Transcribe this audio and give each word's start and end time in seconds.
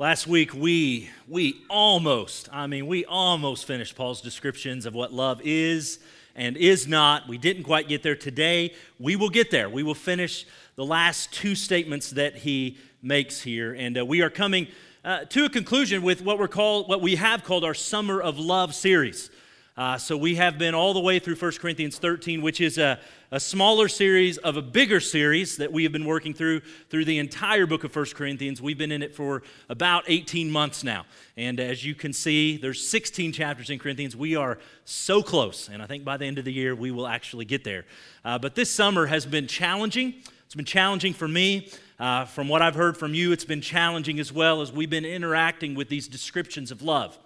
Last 0.00 0.28
week 0.28 0.54
we 0.54 1.10
we 1.26 1.60
almost, 1.68 2.48
I 2.52 2.68
mean, 2.68 2.86
we 2.86 3.04
almost 3.04 3.64
finished 3.64 3.96
Paul's 3.96 4.20
descriptions 4.20 4.86
of 4.86 4.94
what 4.94 5.12
love 5.12 5.40
is 5.42 5.98
and 6.36 6.56
is 6.56 6.86
not. 6.86 7.26
We 7.26 7.36
didn't 7.36 7.64
quite 7.64 7.88
get 7.88 8.04
there 8.04 8.14
today. 8.14 8.74
We 9.00 9.16
will 9.16 9.28
get 9.28 9.50
there. 9.50 9.68
We 9.68 9.82
will 9.82 9.96
finish 9.96 10.46
the 10.76 10.84
last 10.84 11.32
two 11.32 11.56
statements 11.56 12.10
that 12.10 12.36
he 12.36 12.78
makes 13.02 13.40
here, 13.40 13.74
and 13.74 13.98
uh, 13.98 14.06
we 14.06 14.22
are 14.22 14.30
coming 14.30 14.68
uh, 15.04 15.24
to 15.24 15.46
a 15.46 15.48
conclusion 15.48 16.02
with 16.02 16.22
what 16.22 16.38
we're 16.38 16.46
called, 16.46 16.88
what 16.88 17.00
we 17.00 17.16
have 17.16 17.42
called 17.42 17.64
our 17.64 17.74
Summer 17.74 18.22
of 18.22 18.38
Love 18.38 18.76
series. 18.76 19.30
Uh, 19.78 19.96
so 19.96 20.16
we 20.16 20.34
have 20.34 20.58
been 20.58 20.74
all 20.74 20.92
the 20.92 20.98
way 20.98 21.20
through 21.20 21.36
1 21.36 21.52
Corinthians 21.60 21.98
13, 21.98 22.42
which 22.42 22.60
is 22.60 22.78
a, 22.78 22.98
a 23.30 23.38
smaller 23.38 23.86
series 23.86 24.36
of 24.38 24.56
a 24.56 24.62
bigger 24.62 24.98
series 24.98 25.56
that 25.56 25.70
we 25.70 25.84
have 25.84 25.92
been 25.92 26.04
working 26.04 26.34
through 26.34 26.60
through 26.90 27.04
the 27.04 27.16
entire 27.16 27.64
book 27.64 27.84
of 27.84 27.94
1 27.94 28.06
Corinthians. 28.06 28.60
We've 28.60 28.76
been 28.76 28.90
in 28.90 29.04
it 29.04 29.14
for 29.14 29.44
about 29.68 30.02
18 30.08 30.50
months 30.50 30.82
now. 30.82 31.06
And 31.36 31.60
as 31.60 31.84
you 31.84 31.94
can 31.94 32.12
see, 32.12 32.56
there's 32.56 32.88
16 32.88 33.30
chapters 33.30 33.70
in 33.70 33.78
Corinthians. 33.78 34.16
We 34.16 34.34
are 34.34 34.58
so 34.84 35.22
close, 35.22 35.68
and 35.68 35.80
I 35.80 35.86
think 35.86 36.04
by 36.04 36.16
the 36.16 36.24
end 36.24 36.38
of 36.38 36.44
the 36.44 36.52
year 36.52 36.74
we 36.74 36.90
will 36.90 37.06
actually 37.06 37.44
get 37.44 37.62
there. 37.62 37.84
Uh, 38.24 38.36
but 38.36 38.56
this 38.56 38.72
summer 38.74 39.06
has 39.06 39.26
been 39.26 39.46
challenging. 39.46 40.14
It's 40.46 40.56
been 40.56 40.64
challenging 40.64 41.14
for 41.14 41.28
me. 41.28 41.70
Uh, 42.00 42.24
from 42.24 42.48
what 42.48 42.62
I've 42.62 42.74
heard 42.74 42.96
from 42.96 43.14
you, 43.14 43.30
it's 43.30 43.44
been 43.44 43.60
challenging 43.60 44.18
as 44.18 44.32
well 44.32 44.60
as 44.60 44.72
we've 44.72 44.90
been 44.90 45.04
interacting 45.04 45.76
with 45.76 45.88
these 45.88 46.08
descriptions 46.08 46.72
of 46.72 46.82
love. 46.82 47.16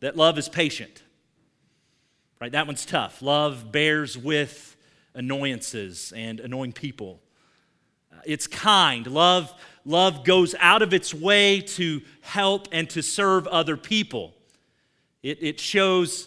That 0.00 0.14
love 0.14 0.36
is 0.36 0.50
patient, 0.50 1.02
Right? 2.42 2.50
That 2.50 2.66
one's 2.66 2.84
tough. 2.84 3.22
Love 3.22 3.70
bears 3.70 4.18
with 4.18 4.76
annoyances 5.14 6.12
and 6.16 6.40
annoying 6.40 6.72
people. 6.72 7.20
Uh, 8.12 8.16
it's 8.24 8.48
kind. 8.48 9.06
Love, 9.06 9.54
love 9.84 10.24
goes 10.24 10.56
out 10.58 10.82
of 10.82 10.92
its 10.92 11.14
way 11.14 11.60
to 11.60 12.02
help 12.20 12.66
and 12.72 12.90
to 12.90 13.00
serve 13.00 13.46
other 13.46 13.76
people. 13.76 14.34
It, 15.22 15.40
it 15.40 15.60
shows 15.60 16.26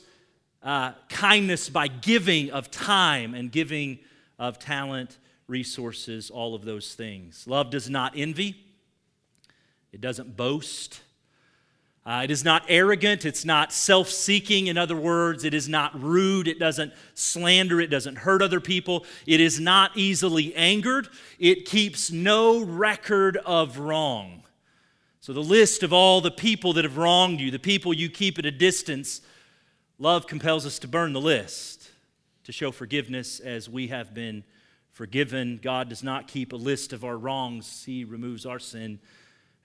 uh, 0.63 0.93
kindness 1.09 1.67
by 1.67 1.89
giving 1.89 2.49
of 2.49 2.71
time 2.71 3.33
and 3.33 3.51
giving 3.51 3.99
of 4.39 4.57
talent, 4.57 5.17
resources, 5.49 6.29
all 6.29 6.55
of 6.55 6.63
those 6.63 6.93
things. 6.93 7.45
Love 7.45 7.71
does 7.71 7.89
not 7.89 8.13
envy, 8.15 8.55
it 9.91 9.99
doesn't 9.99 10.37
boast, 10.37 11.01
uh, 12.05 12.21
it 12.23 12.29
is 12.29 12.43
not 12.43 12.63
arrogant. 12.67 13.25
It's 13.25 13.45
not 13.45 13.73
self 13.73 14.09
seeking. 14.09 14.67
In 14.67 14.77
other 14.77 14.95
words, 14.95 15.43
it 15.43 15.55
is 15.55 15.67
not 15.67 15.99
rude. 15.99 16.47
It 16.47 16.59
doesn't 16.59 16.93
slander. 17.15 17.81
It 17.81 17.87
doesn't 17.87 18.17
hurt 18.17 18.43
other 18.43 18.59
people. 18.59 19.05
It 19.25 19.41
is 19.41 19.59
not 19.59 19.97
easily 19.97 20.53
angered. 20.53 21.07
It 21.39 21.65
keeps 21.65 22.11
no 22.11 22.63
record 22.63 23.37
of 23.37 23.79
wrong. 23.79 24.43
So, 25.19 25.33
the 25.33 25.41
list 25.41 25.81
of 25.81 25.91
all 25.91 26.21
the 26.21 26.29
people 26.29 26.73
that 26.73 26.83
have 26.83 26.97
wronged 26.97 27.39
you, 27.39 27.49
the 27.49 27.57
people 27.57 27.91
you 27.91 28.11
keep 28.11 28.37
at 28.37 28.45
a 28.45 28.51
distance, 28.51 29.21
love 29.97 30.27
compels 30.27 30.67
us 30.67 30.77
to 30.79 30.87
burn 30.87 31.11
the 31.11 31.21
list, 31.21 31.89
to 32.43 32.51
show 32.51 32.71
forgiveness 32.71 33.39
as 33.39 33.67
we 33.67 33.87
have 33.87 34.13
been 34.13 34.43
forgiven. 34.91 35.59
God 35.59 35.89
does 35.89 36.03
not 36.03 36.27
keep 36.27 36.53
a 36.53 36.55
list 36.55 36.93
of 36.93 37.03
our 37.03 37.17
wrongs, 37.17 37.83
He 37.83 38.05
removes 38.05 38.45
our 38.45 38.59
sin 38.59 38.99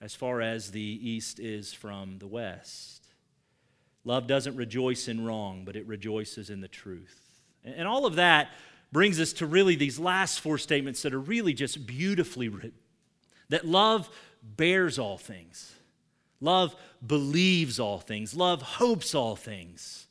as 0.00 0.14
far 0.14 0.40
as 0.40 0.70
the 0.70 0.80
east 0.80 1.38
is 1.38 1.72
from 1.72 2.18
the 2.18 2.26
west. 2.26 3.06
Love 4.04 4.26
doesn't 4.26 4.56
rejoice 4.56 5.08
in 5.08 5.24
wrong, 5.24 5.62
but 5.64 5.76
it 5.76 5.86
rejoices 5.86 6.48
in 6.48 6.60
the 6.60 6.68
truth. 6.68 7.20
And 7.64 7.86
all 7.86 8.06
of 8.06 8.16
that 8.16 8.48
brings 8.92 9.20
us 9.20 9.34
to 9.34 9.46
really 9.46 9.76
these 9.76 9.98
last 9.98 10.40
four 10.40 10.58
statements 10.58 11.02
that 11.02 11.12
are 11.12 11.20
really 11.20 11.52
just 11.52 11.86
beautifully 11.86 12.48
written. 12.48 12.72
That 13.50 13.66
love 13.66 14.08
bears 14.42 14.98
all 14.98 15.18
things, 15.18 15.74
love 16.40 16.74
believes 17.06 17.78
all 17.78 17.98
things, 17.98 18.34
love 18.34 18.62
hopes 18.62 19.14
all 19.14 19.36
things, 19.36 20.06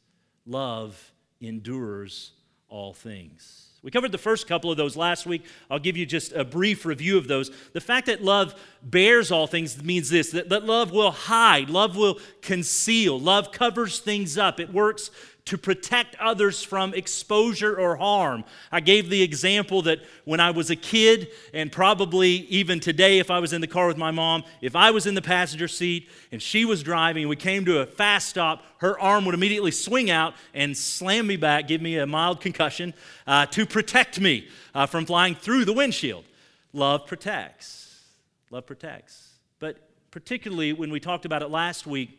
love 0.45 1.11
endures 1.41 2.31
all 2.67 2.93
things. 2.93 3.69
We 3.81 3.91
covered 3.91 4.12
the 4.12 4.17
first 4.17 4.45
couple 4.47 4.69
of 4.69 4.78
those 4.78 4.97
last 4.97 5.25
week. 5.25 5.45
I'll 5.72 5.79
give 5.79 5.95
you 5.95 6.06
just 6.06 6.34
a 6.34 6.44
brief 6.44 6.85
review 6.85 7.17
of 7.17 7.28
those. 7.28 7.50
The 7.72 7.79
fact 7.79 8.07
that 8.07 8.22
love 8.22 8.53
bears 8.84 9.31
all 9.31 9.47
things 9.47 9.81
means 9.81 10.09
this 10.09 10.31
that, 10.31 10.50
that 10.50 10.66
love 10.66 10.91
will 10.91 11.12
hide, 11.12 11.69
love 11.69 11.95
will 11.95 12.19
conceal, 12.41 13.19
love 13.19 13.51
covers 13.51 14.00
things 14.00 14.38
up. 14.38 14.59
It 14.59 14.73
works 14.73 15.12
to 15.49 15.57
protect 15.57 16.15
others 16.19 16.61
from 16.61 16.93
exposure 16.93 17.75
or 17.75 17.95
harm. 17.95 18.43
I 18.71 18.81
gave 18.81 19.09
the 19.09 19.23
example 19.23 19.81
that 19.81 19.99
when 20.23 20.39
I 20.39 20.51
was 20.51 20.69
a 20.69 20.75
kid, 20.75 21.29
and 21.55 21.71
probably 21.71 22.29
even 22.29 22.79
today, 22.79 23.17
if 23.17 23.31
I 23.31 23.39
was 23.39 23.51
in 23.51 23.59
the 23.59 23.65
car 23.65 23.87
with 23.87 23.97
my 23.97 24.11
mom, 24.11 24.43
if 24.61 24.75
I 24.75 24.91
was 24.91 25.07
in 25.07 25.15
the 25.15 25.23
passenger 25.23 25.67
seat 25.67 26.07
and 26.31 26.39
she 26.39 26.65
was 26.65 26.83
driving 26.83 27.23
and 27.23 27.31
we 27.31 27.35
came 27.35 27.65
to 27.65 27.79
a 27.79 27.87
fast 27.87 28.29
stop, 28.29 28.63
her 28.77 28.99
arm 28.99 29.25
would 29.25 29.33
immediately 29.33 29.71
swing 29.71 30.11
out 30.11 30.35
and 30.53 30.77
slam 30.77 31.25
me 31.25 31.35
back, 31.35 31.67
give 31.67 31.81
me 31.81 31.97
a 31.97 32.05
mild 32.05 32.41
concussion 32.41 32.93
uh, 33.25 33.47
to 33.47 33.66
protect 33.66 34.19
me 34.19 34.47
uh, 34.75 34.85
from 34.85 35.07
flying 35.07 35.33
through 35.33 35.66
the 35.66 35.73
windshield. 35.73 36.25
Love 36.73 37.07
protects. 37.07 38.03
Love 38.51 38.67
protects. 38.67 39.29
But 39.57 39.77
particularly 40.11 40.73
when 40.73 40.91
we 40.91 40.99
talked 40.99 41.25
about 41.25 41.41
it 41.41 41.49
last 41.49 41.87
week, 41.87 42.19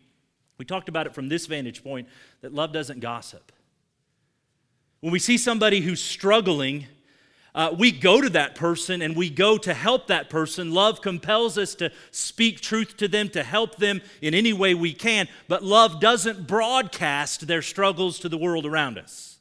we 0.60 0.66
talked 0.66 0.91
about 0.91 1.06
it 1.06 1.15
from 1.15 1.31
this 1.31 1.47
vantage 1.47 1.82
point 1.82 2.06
that 2.43 2.53
love 2.53 2.71
doesn't 2.71 3.00
gossip. 3.00 3.50
When 5.00 5.10
we 5.10 5.19
see 5.19 5.38
somebody 5.38 5.81
who's 5.81 6.03
struggling, 6.03 6.87
uh, 7.54 7.75
we 7.78 7.91
go 7.91 8.21
to 8.21 8.28
that 8.28 8.56
person 8.56 9.00
and 9.00 9.16
we 9.16 9.31
go 9.31 9.56
to 9.56 9.72
help 9.72 10.09
that 10.09 10.28
person. 10.28 10.75
Love 10.75 11.00
compels 11.00 11.56
us 11.56 11.75
to 11.76 11.91
speak 12.10 12.60
truth 12.60 12.98
to 12.98 13.09
them, 13.09 13.31
to 13.31 13.43
help 13.43 13.76
them 13.76 14.03
in 14.21 14.34
any 14.34 14.53
way 14.53 14.75
we 14.75 14.93
can, 14.93 15.28
but 15.48 15.65
love 15.65 15.98
doesn't 15.98 16.47
broadcast 16.47 17.47
their 17.47 17.62
struggles 17.62 18.19
to 18.19 18.28
the 18.28 18.37
world 18.37 18.66
around 18.66 18.98
us. 18.98 19.38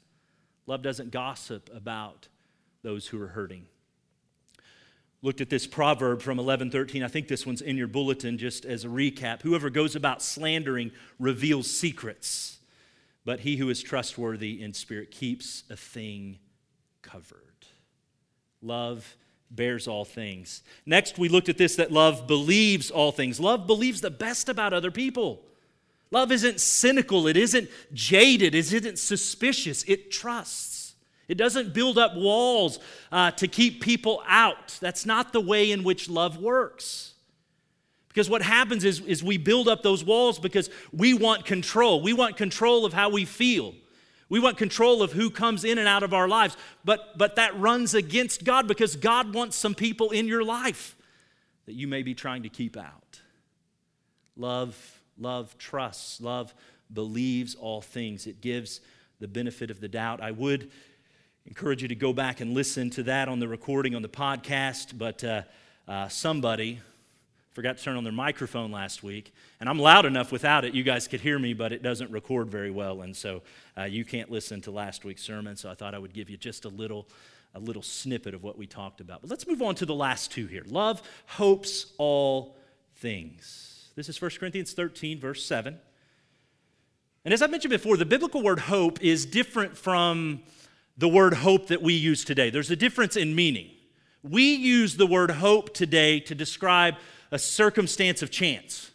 Love 0.68 0.81
doesn't 0.81 1.12
gossip 1.12 1.69
about 1.75 2.30
those 2.81 3.07
who 3.07 3.22
are 3.22 3.28
hurting 3.28 3.66
looked 5.22 5.41
at 5.41 5.50
this 5.50 5.68
proverb 5.68 6.22
from 6.22 6.38
1113 6.38 7.03
i 7.03 7.07
think 7.07 7.28
this 7.28 7.46
one's 7.46 7.62
in 7.62 7.75
your 7.78 7.88
bulletin 7.88 8.38
just 8.38 8.66
as 8.66 8.85
a 8.85 8.88
recap. 8.88 9.41
Whoever 9.41 9.69
goes 9.69 9.96
about 9.96 10.22
slandering 10.22 10.91
reveals 11.19 11.69
secrets 11.69 12.59
but 13.25 13.41
he 13.41 13.57
who 13.57 13.69
is 13.69 13.84
trustworthy 13.84 14.62
in 14.62 14.74
spirit 14.74 15.12
keeps 15.12 15.63
a 15.69 15.75
thing 15.75 16.40
covered. 17.03 17.38
Love 18.62 19.16
bears 19.52 19.88
all 19.88 20.06
things. 20.06 20.63
Next 20.85 21.18
we 21.18 21.30
looked 21.30 21.50
at 21.50 21.57
this 21.57 21.75
that 21.75 21.91
love 21.91 22.28
believes 22.28 22.91
all 22.91 23.12
things. 23.12 23.40
Love 23.40 23.68
believes 23.68 24.01
the 24.01 24.09
best 24.09 24.50
about 24.50 24.74
other 24.74 24.91
people. 24.91 25.41
Love 26.12 26.31
isn't 26.31 26.59
cynical. 26.59 27.28
It 27.28 27.38
isn't 27.38 27.69
jaded. 27.94 28.56
It 28.56 28.74
isn't 28.74 28.97
suspicious. 28.97 29.84
It 29.84 30.12
trusts 30.12 30.78
it 31.29 31.38
doesn't 31.38 31.73
build 31.73 31.97
up 31.97 32.16
walls 32.16 32.79
uh, 33.12 33.31
to 33.31 33.47
keep 33.47 33.81
people 33.81 34.22
out. 34.28 34.78
That's 34.81 35.06
not 35.06 35.31
the 35.31 35.40
way 35.40 35.72
in 35.72 35.84
which 35.84 36.09
love 36.09 36.38
works. 36.38 37.13
Because 38.09 38.29
what 38.29 38.41
happens 38.41 38.84
is, 38.84 39.00
is 39.01 39.23
we 39.23 39.38
build 39.38 39.69
up 39.69 39.84
those 39.84 40.03
walls 40.03 40.39
because 40.39 40.72
we 40.91 41.13
want 41.13 41.45
control. 41.45 42.01
We 42.01 42.12
want 42.12 42.35
control 42.35 42.84
of 42.84 42.91
how 42.91 43.09
we 43.09 43.23
feel. 43.23 43.75
We 44.28 44.39
want 44.39 44.57
control 44.57 45.03
of 45.03 45.12
who 45.12 45.29
comes 45.29 45.63
in 45.63 45.78
and 45.78 45.88
out 45.88 46.01
of 46.01 46.13
our 46.13 46.28
lives. 46.28 46.57
But, 46.84 47.18
but 47.18 47.35
that 47.35 47.57
runs 47.59 47.94
against 47.94 48.44
God 48.44 48.68
because 48.68 48.95
God 48.95 49.34
wants 49.34 49.56
some 49.56 49.75
people 49.75 50.09
in 50.09 50.28
your 50.28 50.44
life 50.44 50.95
that 51.68 51.75
you 51.75 51.88
may 51.88 52.01
be 52.01 52.16
trying 52.16 52.41
to 52.44 52.50
keep 52.50 52.75
out. 52.75 53.22
Love, 54.35 55.01
love 55.19 55.56
trusts, 55.59 56.19
love 56.19 56.56
believes 56.91 57.53
all 57.53 57.81
things. 57.81 58.25
It 58.25 58.41
gives 58.41 58.81
the 59.19 59.28
benefit 59.28 59.69
of 59.69 59.79
the 59.79 59.88
doubt. 59.88 60.22
I 60.22 60.31
would 60.31 60.72
encourage 61.45 61.81
you 61.81 61.88
to 61.88 61.95
go 61.95 62.13
back 62.13 62.41
and 62.41 62.53
listen 62.53 62.89
to 62.91 63.03
that 63.03 63.27
on 63.27 63.39
the 63.39 63.47
recording 63.47 63.95
on 63.95 64.01
the 64.01 64.09
podcast. 64.09 64.97
But 64.97 65.23
uh, 65.23 65.44
uh, 65.88 66.07
somebody 66.07 66.79
forgot 67.51 67.77
to 67.77 67.83
turn 67.83 67.97
on 67.97 68.03
their 68.03 68.13
microphone 68.13 68.72
last 68.72 69.03
week, 69.03 69.33
and 69.59 69.67
I'm 69.67 69.80
loud 69.80 70.06
enough 70.06 70.31
without 70.31 70.63
it. 70.65 70.74
You 70.74 70.83
guys 70.83 71.07
could 71.07 71.21
hear 71.21 71.38
me, 71.38 71.53
but 71.53 71.74
it 71.74 71.81
doesn't 71.81 72.12
record 72.12 72.50
very 72.50 72.71
well, 72.71 73.01
and 73.01 73.15
so 73.15 73.41
uh, 73.77 73.83
you 73.83 74.06
can't 74.06 74.31
listen 74.31 74.62
to 74.62 74.71
last 74.71 75.03
week's 75.03 75.24
sermon. 75.24 75.56
So 75.56 75.69
I 75.69 75.75
thought 75.75 75.94
I 75.94 76.00
would 76.00 76.13
give 76.13 76.30
you 76.30 76.38
just 76.38 76.65
a 76.65 76.69
little. 76.69 77.07
A 77.56 77.59
little 77.59 77.81
snippet 77.81 78.35
of 78.35 78.44
what 78.44 78.59
we 78.59 78.68
talked 78.68 79.01
about. 79.01 79.21
But 79.21 79.31
let's 79.31 79.47
move 79.47 79.63
on 79.63 79.74
to 79.74 79.88
the 79.88 79.95
last 79.95 80.31
two 80.31 80.45
here. 80.45 80.62
Love 80.68 81.01
hopes 81.25 81.88
all 81.97 82.56
things. 82.97 83.89
This 83.95 84.07
is 84.07 84.21
1 84.21 84.30
Corinthians 84.39 84.74
13, 84.74 85.19
verse 85.19 85.44
7. 85.44 85.80
And 87.25 87.33
as 87.33 87.42
I 87.42 87.47
mentioned 87.47 87.71
before, 87.71 87.97
the 87.97 88.06
biblical 88.06 88.42
word 88.42 88.59
hope 88.59 89.01
is 89.01 89.25
different 89.25 89.75
from 89.77 90.42
the 91.00 91.07
word 91.07 91.34
hope 91.34 91.68
that 91.68 91.81
we 91.81 91.94
use 91.94 92.25
today. 92.25 92.50
There's 92.50 92.69
a 92.69 92.75
difference 92.75 93.16
in 93.16 93.34
meaning. 93.34 93.72
We 94.22 94.54
use 94.54 94.98
the 94.98 95.07
word 95.07 95.31
hope 95.31 95.74
today 95.74 96.19
to 96.22 96.36
describe 96.36 96.96
a 97.31 97.40
circumstance 97.40 98.22
of 98.22 98.30
chance. 98.30 98.92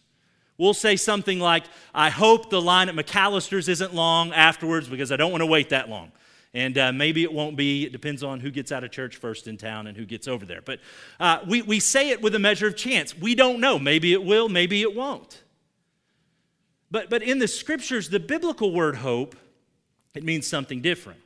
We'll 0.58 0.74
say 0.74 0.96
something 0.96 1.40
like, 1.40 1.64
I 1.94 2.10
hope 2.10 2.50
the 2.50 2.60
line 2.60 2.90
at 2.90 2.94
McAlister's 2.94 3.70
isn't 3.70 3.94
long 3.94 4.32
afterwards 4.32 4.86
because 4.86 5.12
I 5.12 5.16
don't 5.16 5.32
want 5.32 5.40
to 5.40 5.46
wait 5.46 5.70
that 5.70 5.88
long. 5.88 6.12
And 6.52 6.76
uh, 6.76 6.92
maybe 6.92 7.22
it 7.22 7.32
won't 7.32 7.56
be. 7.56 7.84
It 7.84 7.92
depends 7.92 8.22
on 8.22 8.38
who 8.38 8.50
gets 8.50 8.70
out 8.70 8.84
of 8.84 8.90
church 8.90 9.16
first 9.16 9.48
in 9.48 9.56
town 9.56 9.86
and 9.86 9.96
who 9.96 10.04
gets 10.04 10.28
over 10.28 10.44
there. 10.44 10.60
But 10.60 10.80
uh, 11.18 11.38
we, 11.48 11.62
we 11.62 11.80
say 11.80 12.10
it 12.10 12.20
with 12.20 12.34
a 12.34 12.38
measure 12.38 12.66
of 12.66 12.76
chance. 12.76 13.16
We 13.16 13.34
don't 13.34 13.60
know. 13.60 13.78
Maybe 13.78 14.12
it 14.12 14.22
will, 14.22 14.50
maybe 14.50 14.82
it 14.82 14.94
won't. 14.94 15.42
But, 16.90 17.08
but 17.08 17.22
in 17.22 17.38
the 17.38 17.48
scriptures, 17.48 18.10
the 18.10 18.20
biblical 18.20 18.72
word 18.72 18.96
hope, 18.96 19.34
it 20.14 20.22
means 20.22 20.46
something 20.46 20.80
different. 20.82 21.18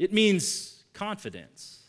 It 0.00 0.14
means 0.14 0.82
confidence, 0.94 1.82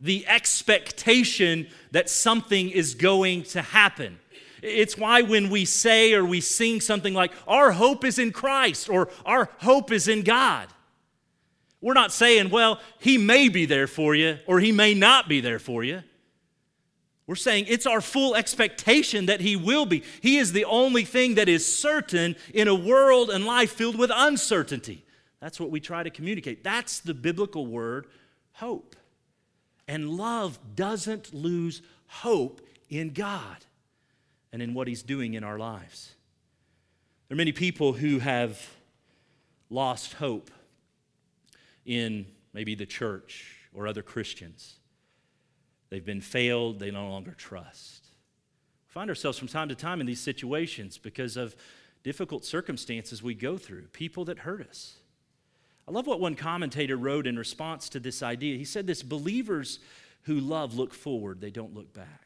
the 0.00 0.26
expectation 0.26 1.68
that 1.92 2.10
something 2.10 2.70
is 2.70 2.96
going 2.96 3.44
to 3.44 3.62
happen. 3.62 4.18
It's 4.60 4.98
why 4.98 5.22
when 5.22 5.48
we 5.48 5.64
say 5.64 6.14
or 6.14 6.24
we 6.24 6.40
sing 6.40 6.80
something 6.80 7.14
like, 7.14 7.30
our 7.46 7.70
hope 7.70 8.04
is 8.04 8.18
in 8.18 8.32
Christ 8.32 8.88
or 8.88 9.10
our 9.24 9.48
hope 9.58 9.92
is 9.92 10.08
in 10.08 10.24
God, 10.24 10.66
we're 11.80 11.94
not 11.94 12.10
saying, 12.10 12.50
well, 12.50 12.80
he 12.98 13.16
may 13.16 13.48
be 13.48 13.64
there 13.64 13.86
for 13.86 14.16
you 14.16 14.38
or 14.48 14.58
he 14.58 14.72
may 14.72 14.92
not 14.92 15.28
be 15.28 15.40
there 15.40 15.60
for 15.60 15.84
you. 15.84 16.02
We're 17.28 17.36
saying 17.36 17.66
it's 17.68 17.86
our 17.86 18.00
full 18.00 18.34
expectation 18.34 19.26
that 19.26 19.40
He 19.40 19.56
will 19.56 19.86
be. 19.86 20.02
He 20.20 20.36
is 20.36 20.52
the 20.52 20.66
only 20.66 21.06
thing 21.06 21.36
that 21.36 21.48
is 21.48 21.64
certain 21.64 22.36
in 22.52 22.68
a 22.68 22.74
world 22.74 23.30
and 23.30 23.46
life 23.46 23.70
filled 23.70 23.96
with 23.96 24.10
uncertainty. 24.12 25.03
That's 25.44 25.60
what 25.60 25.70
we 25.70 25.78
try 25.78 26.02
to 26.02 26.08
communicate. 26.08 26.64
That's 26.64 27.00
the 27.00 27.12
biblical 27.12 27.66
word, 27.66 28.06
hope. 28.52 28.96
And 29.86 30.08
love 30.08 30.58
doesn't 30.74 31.34
lose 31.34 31.82
hope 32.06 32.62
in 32.88 33.10
God 33.10 33.58
and 34.54 34.62
in 34.62 34.72
what 34.72 34.88
He's 34.88 35.02
doing 35.02 35.34
in 35.34 35.44
our 35.44 35.58
lives. 35.58 36.14
There 37.28 37.34
are 37.34 37.36
many 37.36 37.52
people 37.52 37.92
who 37.92 38.20
have 38.20 38.58
lost 39.68 40.14
hope 40.14 40.50
in 41.84 42.24
maybe 42.54 42.74
the 42.74 42.86
church 42.86 43.54
or 43.74 43.86
other 43.86 44.00
Christians. 44.00 44.76
They've 45.90 46.06
been 46.06 46.22
failed, 46.22 46.78
they 46.78 46.90
no 46.90 47.10
longer 47.10 47.32
trust. 47.32 48.06
We 48.88 48.92
find 48.92 49.10
ourselves 49.10 49.36
from 49.36 49.48
time 49.48 49.68
to 49.68 49.74
time 49.74 50.00
in 50.00 50.06
these 50.06 50.20
situations 50.20 50.96
because 50.96 51.36
of 51.36 51.54
difficult 52.02 52.46
circumstances 52.46 53.22
we 53.22 53.34
go 53.34 53.58
through, 53.58 53.88
people 53.88 54.24
that 54.24 54.38
hurt 54.38 54.66
us. 54.66 55.00
I 55.86 55.90
love 55.90 56.06
what 56.06 56.20
one 56.20 56.34
commentator 56.34 56.96
wrote 56.96 57.26
in 57.26 57.38
response 57.38 57.88
to 57.90 58.00
this 58.00 58.22
idea. 58.22 58.56
He 58.56 58.64
said 58.64 58.86
this 58.86 59.02
believers 59.02 59.80
who 60.22 60.40
love 60.40 60.74
look 60.74 60.94
forward, 60.94 61.40
they 61.40 61.50
don't 61.50 61.74
look 61.74 61.92
back. 61.92 62.24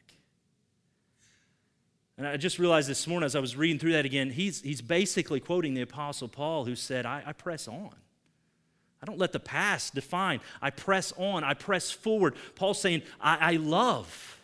And 2.16 2.26
I 2.26 2.36
just 2.36 2.58
realized 2.58 2.88
this 2.88 3.06
morning 3.06 3.26
as 3.26 3.36
I 3.36 3.40
was 3.40 3.56
reading 3.56 3.78
through 3.78 3.92
that 3.92 4.04
again, 4.04 4.30
he's, 4.30 4.60
he's 4.60 4.82
basically 4.82 5.38
quoting 5.38 5.74
the 5.74 5.82
Apostle 5.82 6.26
Paul 6.26 6.64
who 6.64 6.74
said, 6.74 7.06
I, 7.06 7.22
I 7.24 7.32
press 7.32 7.68
on. 7.68 7.94
I 9.00 9.06
don't 9.06 9.18
let 9.18 9.32
the 9.32 9.40
past 9.40 9.94
define. 9.94 10.40
I 10.60 10.70
press 10.70 11.12
on. 11.16 11.44
I 11.44 11.54
press 11.54 11.92
forward. 11.92 12.34
Paul's 12.56 12.80
saying, 12.80 13.02
I, 13.20 13.52
I 13.52 13.56
love. 13.56 14.37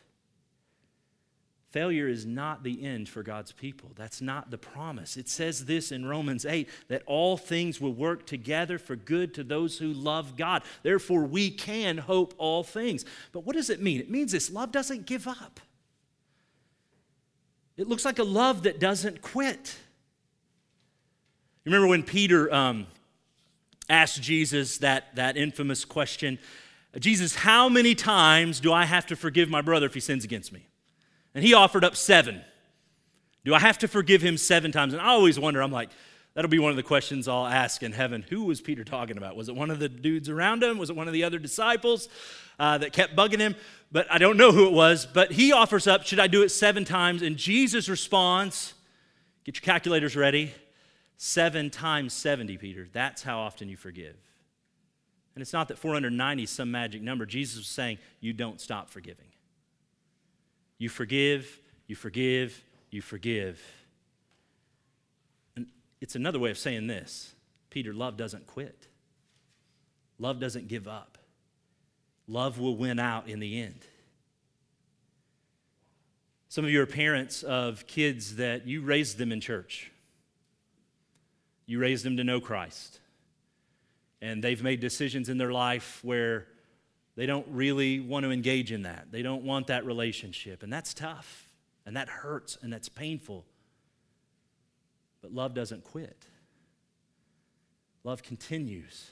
Failure 1.74 2.06
is 2.06 2.24
not 2.24 2.62
the 2.62 2.84
end 2.84 3.08
for 3.08 3.24
God's 3.24 3.50
people. 3.50 3.90
That's 3.96 4.22
not 4.22 4.52
the 4.52 4.56
promise. 4.56 5.16
It 5.16 5.28
says 5.28 5.64
this 5.64 5.90
in 5.90 6.06
Romans 6.06 6.46
8 6.46 6.68
that 6.86 7.02
all 7.04 7.36
things 7.36 7.80
will 7.80 7.92
work 7.92 8.28
together 8.28 8.78
for 8.78 8.94
good 8.94 9.34
to 9.34 9.42
those 9.42 9.78
who 9.78 9.92
love 9.92 10.36
God. 10.36 10.62
Therefore, 10.84 11.24
we 11.24 11.50
can 11.50 11.98
hope 11.98 12.32
all 12.38 12.62
things. 12.62 13.04
But 13.32 13.40
what 13.40 13.56
does 13.56 13.70
it 13.70 13.82
mean? 13.82 13.98
It 13.98 14.08
means 14.08 14.30
this 14.30 14.52
love 14.52 14.70
doesn't 14.70 15.04
give 15.04 15.26
up, 15.26 15.58
it 17.76 17.88
looks 17.88 18.04
like 18.04 18.20
a 18.20 18.24
love 18.24 18.62
that 18.62 18.78
doesn't 18.78 19.20
quit. 19.20 19.76
You 21.64 21.72
remember 21.72 21.88
when 21.88 22.04
Peter. 22.04 22.54
Um, 22.54 22.86
asked 23.90 24.22
Jesus 24.22 24.78
that, 24.78 25.14
that 25.14 25.36
infamous 25.36 25.84
question 25.84 26.38
Jesus, 26.98 27.34
how 27.34 27.68
many 27.68 27.94
times 27.96 28.60
do 28.60 28.72
I 28.72 28.84
have 28.84 29.04
to 29.06 29.16
forgive 29.16 29.50
my 29.50 29.60
brother 29.60 29.84
if 29.84 29.94
he 29.94 30.00
sins 30.00 30.24
against 30.24 30.52
me? 30.52 30.68
And 31.34 31.44
he 31.44 31.54
offered 31.54 31.84
up 31.84 31.96
seven. 31.96 32.42
Do 33.44 33.54
I 33.54 33.58
have 33.58 33.78
to 33.78 33.88
forgive 33.88 34.22
him 34.22 34.36
seven 34.36 34.72
times? 34.72 34.94
And 34.94 35.02
I 35.02 35.08
always 35.08 35.38
wonder, 35.38 35.60
I'm 35.62 35.72
like, 35.72 35.90
that'll 36.34 36.50
be 36.50 36.58
one 36.58 36.70
of 36.70 36.76
the 36.76 36.82
questions 36.82 37.28
I'll 37.28 37.46
ask 37.46 37.82
in 37.82 37.92
heaven. 37.92 38.24
Who 38.30 38.44
was 38.44 38.60
Peter 38.60 38.84
talking 38.84 39.16
about? 39.16 39.36
Was 39.36 39.48
it 39.48 39.54
one 39.54 39.70
of 39.70 39.78
the 39.78 39.88
dudes 39.88 40.28
around 40.28 40.62
him? 40.62 40.78
Was 40.78 40.90
it 40.90 40.96
one 40.96 41.08
of 41.08 41.12
the 41.12 41.24
other 41.24 41.38
disciples 41.38 42.08
uh, 42.58 42.78
that 42.78 42.92
kept 42.92 43.14
bugging 43.16 43.40
him? 43.40 43.54
But 43.92 44.10
I 44.10 44.18
don't 44.18 44.36
know 44.36 44.52
who 44.52 44.66
it 44.66 44.72
was. 44.72 45.06
But 45.06 45.32
he 45.32 45.52
offers 45.52 45.86
up, 45.86 46.04
should 46.04 46.20
I 46.20 46.26
do 46.26 46.42
it 46.42 46.48
seven 46.50 46.84
times? 46.84 47.22
And 47.22 47.36
Jesus 47.36 47.88
responds, 47.88 48.74
get 49.44 49.56
your 49.56 49.62
calculators 49.62 50.16
ready. 50.16 50.52
Seven 51.16 51.70
times 51.70 52.12
70, 52.12 52.56
Peter. 52.58 52.88
That's 52.92 53.22
how 53.22 53.38
often 53.38 53.68
you 53.68 53.76
forgive. 53.76 54.16
And 55.34 55.42
it's 55.42 55.52
not 55.52 55.68
that 55.68 55.78
490 55.78 56.42
is 56.42 56.50
some 56.50 56.70
magic 56.70 57.02
number. 57.02 57.26
Jesus 57.26 57.58
was 57.58 57.66
saying, 57.66 57.98
you 58.20 58.32
don't 58.32 58.60
stop 58.60 58.90
forgiving. 58.90 59.26
You 60.78 60.88
forgive, 60.88 61.60
you 61.86 61.96
forgive, 61.96 62.62
you 62.90 63.02
forgive. 63.02 63.62
And 65.56 65.66
it's 66.00 66.16
another 66.16 66.38
way 66.38 66.50
of 66.50 66.58
saying 66.58 66.86
this 66.86 67.34
Peter, 67.70 67.92
love 67.92 68.16
doesn't 68.16 68.46
quit, 68.46 68.88
love 70.18 70.40
doesn't 70.40 70.68
give 70.68 70.88
up. 70.88 71.18
Love 72.26 72.58
will 72.58 72.76
win 72.76 72.98
out 72.98 73.28
in 73.28 73.38
the 73.38 73.60
end. 73.60 73.80
Some 76.48 76.64
of 76.64 76.70
you 76.70 76.80
are 76.80 76.86
parents 76.86 77.42
of 77.42 77.86
kids 77.86 78.36
that 78.36 78.66
you 78.66 78.80
raised 78.80 79.18
them 79.18 79.32
in 79.32 79.40
church. 79.40 79.90
You 81.66 81.80
raised 81.80 82.04
them 82.04 82.16
to 82.16 82.24
know 82.24 82.40
Christ. 82.40 83.00
And 84.22 84.42
they've 84.42 84.62
made 84.62 84.80
decisions 84.80 85.28
in 85.28 85.36
their 85.36 85.52
life 85.52 86.00
where 86.02 86.46
they 87.16 87.26
don't 87.26 87.46
really 87.48 88.00
want 88.00 88.24
to 88.24 88.30
engage 88.30 88.72
in 88.72 88.82
that. 88.82 89.08
They 89.10 89.22
don't 89.22 89.44
want 89.44 89.68
that 89.68 89.84
relationship. 89.84 90.62
And 90.62 90.72
that's 90.72 90.94
tough. 90.94 91.48
And 91.86 91.96
that 91.96 92.08
hurts 92.08 92.58
and 92.62 92.72
that's 92.72 92.88
painful. 92.88 93.44
But 95.22 95.32
love 95.32 95.54
doesn't 95.54 95.84
quit. 95.84 96.26
Love 98.02 98.22
continues 98.22 99.10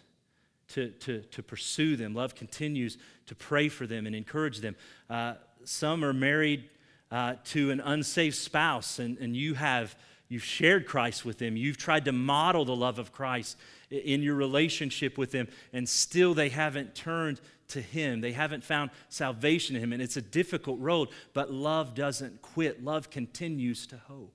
to, 0.68 0.90
to, 0.90 1.20
to 1.20 1.42
pursue 1.42 1.96
them. 1.96 2.14
Love 2.14 2.34
continues 2.34 2.98
to 3.26 3.34
pray 3.34 3.68
for 3.68 3.86
them 3.86 4.06
and 4.06 4.14
encourage 4.14 4.58
them. 4.58 4.74
Uh, 5.08 5.34
some 5.64 6.04
are 6.04 6.12
married 6.12 6.68
uh, 7.10 7.34
to 7.44 7.70
an 7.70 7.80
unsafe 7.80 8.34
spouse, 8.34 8.98
and, 8.98 9.16
and 9.18 9.36
you 9.36 9.54
have 9.54 9.96
You've 10.32 10.42
shared 10.42 10.86
Christ 10.86 11.26
with 11.26 11.36
them. 11.36 11.58
You've 11.58 11.76
tried 11.76 12.06
to 12.06 12.12
model 12.12 12.64
the 12.64 12.74
love 12.74 12.98
of 12.98 13.12
Christ 13.12 13.58
in 13.90 14.22
your 14.22 14.34
relationship 14.34 15.18
with 15.18 15.30
them, 15.30 15.46
and 15.74 15.86
still 15.86 16.32
they 16.32 16.48
haven't 16.48 16.94
turned 16.94 17.38
to 17.68 17.80
Him. 17.80 18.20
They 18.20 18.32
haven't 18.32 18.64
found 18.64 18.90
salvation 19.08 19.76
in 19.76 19.82
Him. 19.82 19.92
And 19.92 20.02
it's 20.02 20.16
a 20.16 20.22
difficult 20.22 20.80
road, 20.80 21.08
but 21.32 21.52
love 21.52 21.94
doesn't 21.94 22.42
quit. 22.42 22.82
Love 22.82 23.10
continues 23.10 23.86
to 23.88 23.96
hope. 23.96 24.34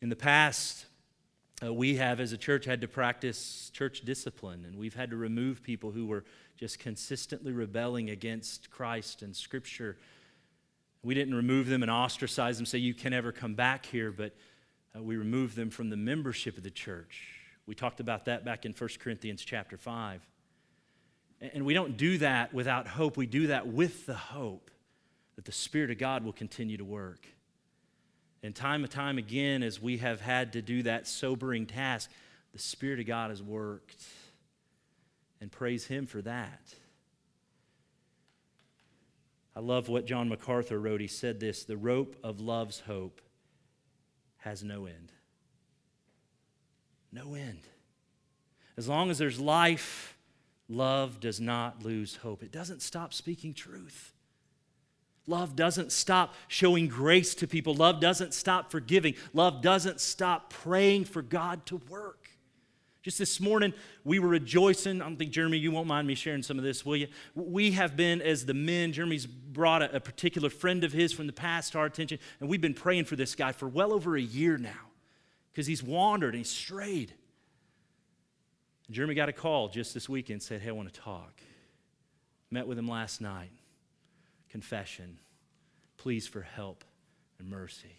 In 0.00 0.08
the 0.08 0.16
past, 0.16 0.86
uh, 1.64 1.72
we 1.72 1.96
have, 1.96 2.18
as 2.18 2.32
a 2.32 2.36
church, 2.36 2.64
had 2.64 2.80
to 2.80 2.88
practice 2.88 3.70
church 3.72 4.00
discipline, 4.00 4.64
and 4.64 4.76
we've 4.76 4.94
had 4.94 5.10
to 5.10 5.16
remove 5.16 5.62
people 5.62 5.92
who 5.92 6.06
were 6.06 6.24
just 6.56 6.78
consistently 6.78 7.52
rebelling 7.52 8.10
against 8.10 8.70
Christ 8.70 9.22
and 9.22 9.34
Scripture 9.34 9.96
we 11.02 11.14
didn't 11.14 11.34
remove 11.34 11.66
them 11.66 11.82
and 11.82 11.90
ostracize 11.90 12.56
them, 12.56 12.66
say, 12.66 12.78
you 12.78 12.94
can 12.94 13.10
never 13.10 13.32
come 13.32 13.54
back 13.54 13.86
here, 13.86 14.12
but 14.12 14.34
uh, 14.96 15.02
we 15.02 15.16
removed 15.16 15.56
them 15.56 15.70
from 15.70 15.90
the 15.90 15.96
membership 15.96 16.56
of 16.56 16.62
the 16.62 16.70
church. 16.70 17.28
We 17.66 17.74
talked 17.74 18.00
about 18.00 18.26
that 18.26 18.44
back 18.44 18.64
in 18.64 18.72
1 18.72 18.90
Corinthians 19.00 19.44
chapter 19.44 19.76
5. 19.76 20.26
And 21.42 21.64
we 21.64 21.74
don't 21.74 21.96
do 21.96 22.18
that 22.18 22.54
without 22.54 22.86
hope. 22.86 23.16
We 23.16 23.26
do 23.26 23.48
that 23.48 23.66
with 23.66 24.06
the 24.06 24.14
hope 24.14 24.70
that 25.34 25.44
the 25.44 25.52
Spirit 25.52 25.90
of 25.90 25.98
God 25.98 26.24
will 26.24 26.32
continue 26.32 26.76
to 26.76 26.84
work. 26.84 27.26
And 28.44 28.54
time 28.54 28.84
and 28.84 28.90
time 28.90 29.18
again, 29.18 29.62
as 29.62 29.82
we 29.82 29.98
have 29.98 30.20
had 30.20 30.52
to 30.52 30.62
do 30.62 30.84
that 30.84 31.06
sobering 31.06 31.66
task, 31.66 32.10
the 32.52 32.58
Spirit 32.58 33.00
of 33.00 33.06
God 33.06 33.30
has 33.30 33.42
worked. 33.42 34.04
And 35.40 35.50
praise 35.50 35.86
Him 35.86 36.06
for 36.06 36.22
that. 36.22 36.74
I 39.56 39.60
love 39.60 39.88
what 39.88 40.06
John 40.06 40.28
MacArthur 40.28 40.78
wrote. 40.78 41.00
He 41.00 41.08
said 41.08 41.40
this 41.40 41.64
The 41.64 41.76
rope 41.76 42.16
of 42.22 42.40
love's 42.40 42.80
hope 42.80 43.20
has 44.38 44.62
no 44.62 44.86
end. 44.86 45.12
No 47.12 47.34
end. 47.34 47.66
As 48.76 48.88
long 48.88 49.10
as 49.10 49.18
there's 49.18 49.38
life, 49.38 50.16
love 50.72 51.20
does 51.20 51.40
not 51.40 51.84
lose 51.84 52.16
hope. 52.16 52.42
It 52.42 52.52
doesn't 52.52 52.82
stop 52.82 53.12
speaking 53.12 53.54
truth. 53.54 54.12
Love 55.26 55.54
doesn't 55.54 55.92
stop 55.92 56.34
showing 56.48 56.88
grace 56.88 57.34
to 57.36 57.46
people. 57.46 57.74
Love 57.74 58.00
doesn't 58.00 58.34
stop 58.34 58.70
forgiving. 58.72 59.14
Love 59.32 59.62
doesn't 59.62 60.00
stop 60.00 60.50
praying 60.50 61.04
for 61.04 61.22
God 61.22 61.64
to 61.66 61.76
work. 61.88 62.28
Just 63.02 63.18
this 63.18 63.40
morning, 63.40 63.72
we 64.04 64.18
were 64.18 64.28
rejoicing. 64.28 65.00
I 65.02 65.04
don't 65.04 65.16
think, 65.16 65.32
Jeremy, 65.32 65.58
you 65.58 65.72
won't 65.72 65.88
mind 65.88 66.06
me 66.06 66.14
sharing 66.14 66.42
some 66.42 66.56
of 66.56 66.64
this, 66.64 66.86
will 66.86 66.96
you? 66.96 67.08
We 67.34 67.72
have 67.72 67.96
been, 67.96 68.22
as 68.22 68.46
the 68.46 68.54
men, 68.54 68.92
Jeremy's 68.92 69.26
brought 69.26 69.82
a, 69.82 69.96
a 69.96 70.00
particular 70.00 70.50
friend 70.50 70.84
of 70.84 70.92
his 70.92 71.12
from 71.12 71.26
the 71.26 71.32
past 71.32 71.72
to 71.72 71.78
our 71.78 71.86
attention, 71.86 72.20
and 72.40 72.48
we've 72.48 72.60
been 72.60 72.74
praying 72.74 73.06
for 73.06 73.16
this 73.16 73.34
guy 73.34 73.50
for 73.52 73.68
well 73.68 73.92
over 73.92 74.16
a 74.16 74.20
year 74.20 74.56
now 74.56 74.90
because 75.50 75.66
he's 75.66 75.82
wandered 75.82 76.34
and 76.34 76.38
he's 76.38 76.50
strayed. 76.50 77.12
Jeremy 78.92 79.14
got 79.14 79.28
a 79.28 79.32
call 79.32 79.68
just 79.68 79.94
this 79.94 80.08
weekend, 80.08 80.42
said, 80.42 80.60
Hey, 80.60 80.68
I 80.68 80.72
want 80.72 80.92
to 80.92 81.00
talk. 81.00 81.40
Met 82.50 82.66
with 82.66 82.78
him 82.78 82.88
last 82.88 83.20
night. 83.20 83.50
Confession. 84.50 85.18
Pleas 85.96 86.26
for 86.26 86.42
help 86.42 86.84
and 87.38 87.48
mercy. 87.48 87.96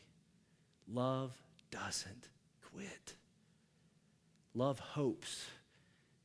Love 0.91 1.31
doesn't 1.71 2.29
quit. 2.71 3.15
Love 4.53 4.79
hopes 4.79 5.45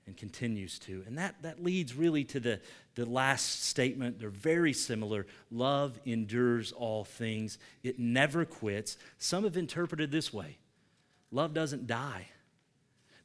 and 0.06 0.16
continues 0.16 0.78
to. 0.80 1.02
And 1.06 1.16
that, 1.18 1.36
that 1.42 1.62
leads 1.62 1.94
really 1.94 2.24
to 2.24 2.40
the, 2.40 2.60
the 2.94 3.06
last 3.06 3.64
statement. 3.64 4.18
They're 4.18 4.30
very 4.30 4.72
similar. 4.72 5.26
Love 5.50 5.98
endures 6.04 6.72
all 6.72 7.04
things, 7.04 7.58
it 7.82 7.98
never 7.98 8.44
quits. 8.44 8.96
Some 9.18 9.44
have 9.44 9.56
interpreted 9.56 10.10
this 10.10 10.32
way 10.32 10.58
love 11.30 11.54
doesn't 11.54 11.86
die. 11.86 12.28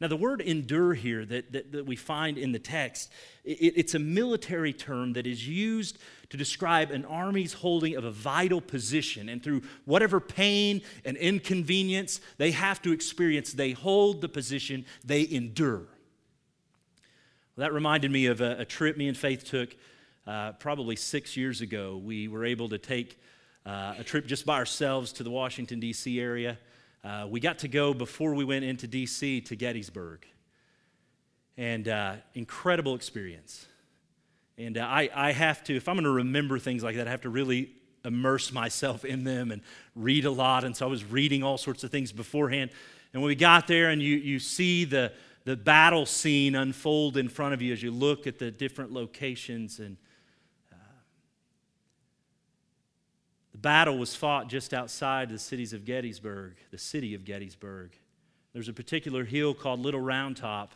Now, 0.03 0.09
the 0.09 0.17
word 0.17 0.41
endure 0.41 0.93
here 0.93 1.23
that, 1.23 1.53
that, 1.53 1.71
that 1.71 1.85
we 1.85 1.95
find 1.95 2.37
in 2.37 2.51
the 2.51 2.59
text, 2.59 3.09
it, 3.45 3.73
it's 3.77 3.95
a 3.95 3.99
military 3.99 4.73
term 4.73 5.13
that 5.13 5.25
is 5.25 5.47
used 5.47 5.97
to 6.29 6.35
describe 6.35 6.91
an 6.91 7.05
army's 7.05 7.53
holding 7.53 7.95
of 7.95 8.03
a 8.03 8.11
vital 8.11 8.59
position. 8.59 9.29
And 9.29 9.41
through 9.41 9.61
whatever 9.85 10.19
pain 10.19 10.81
and 11.05 11.15
inconvenience 11.15 12.19
they 12.37 12.51
have 12.51 12.81
to 12.81 12.91
experience, 12.91 13.53
they 13.53 13.71
hold 13.71 14.19
the 14.19 14.27
position, 14.27 14.85
they 15.05 15.25
endure. 15.31 15.87
Well, 17.55 17.63
that 17.63 17.71
reminded 17.71 18.11
me 18.11 18.25
of 18.25 18.41
a, 18.41 18.57
a, 18.59 18.65
trip 18.65 18.97
me 18.97 19.07
and 19.07 19.15
Faith 19.15 19.45
took 19.45 19.73
uh, 20.27 20.51
probably 20.51 20.97
six 20.97 21.37
years 21.37 21.61
ago. 21.61 21.95
We 21.95 22.27
were 22.27 22.43
able 22.43 22.67
to 22.67 22.77
take 22.77 23.21
uh, 23.65 23.93
a 23.99 24.03
trip 24.03 24.25
just 24.25 24.45
by 24.45 24.57
ourselves 24.57 25.13
to 25.13 25.23
the 25.23 25.31
Washington, 25.31 25.79
D.C. 25.79 26.19
area. 26.19 26.57
Uh, 27.03 27.27
we 27.29 27.39
got 27.39 27.59
to 27.59 27.67
go 27.67 27.93
before 27.93 28.33
we 28.33 28.45
went 28.45 28.63
into 28.63 28.87
D.C. 28.87 29.41
to 29.41 29.55
Gettysburg. 29.55 30.25
And 31.57 31.87
uh, 31.87 32.15
incredible 32.33 32.95
experience. 32.95 33.67
And 34.57 34.77
uh, 34.77 34.81
I, 34.81 35.09
I 35.13 35.31
have 35.31 35.63
to, 35.65 35.75
if 35.75 35.87
I'm 35.87 35.95
going 35.95 36.05
to 36.05 36.11
remember 36.11 36.59
things 36.59 36.83
like 36.83 36.95
that, 36.95 37.07
I 37.07 37.11
have 37.11 37.21
to 37.21 37.29
really 37.29 37.71
immerse 38.05 38.51
myself 38.51 39.05
in 39.05 39.23
them 39.23 39.51
and 39.51 39.61
read 39.95 40.25
a 40.25 40.31
lot. 40.31 40.63
And 40.63 40.75
so 40.75 40.85
I 40.85 40.89
was 40.89 41.03
reading 41.03 41.43
all 41.43 41.57
sorts 41.57 41.83
of 41.83 41.91
things 41.91 42.11
beforehand. 42.11 42.71
And 43.13 43.21
when 43.21 43.27
we 43.27 43.35
got 43.35 43.67
there 43.67 43.89
and 43.89 44.01
you, 44.01 44.15
you 44.15 44.39
see 44.39 44.85
the, 44.85 45.11
the 45.45 45.55
battle 45.55 46.05
scene 46.05 46.55
unfold 46.55 47.17
in 47.17 47.29
front 47.29 47.53
of 47.53 47.61
you 47.61 47.73
as 47.73 47.83
you 47.83 47.91
look 47.91 48.27
at 48.27 48.39
the 48.39 48.49
different 48.49 48.91
locations 48.91 49.79
and 49.79 49.97
battle 53.63 53.97
was 53.97 54.13
fought 54.13 54.49
just 54.49 54.73
outside 54.73 55.29
the 55.29 55.39
cities 55.39 55.73
of 55.73 55.85
Gettysburg, 55.85 56.53
the 56.69 56.77
city 56.77 57.15
of 57.15 57.25
Gettysburg. 57.25 57.91
There's 58.53 58.67
a 58.67 58.73
particular 58.73 59.23
hill 59.23 59.55
called 59.55 59.79
Little 59.79 60.01
Round 60.01 60.37
Top, 60.37 60.73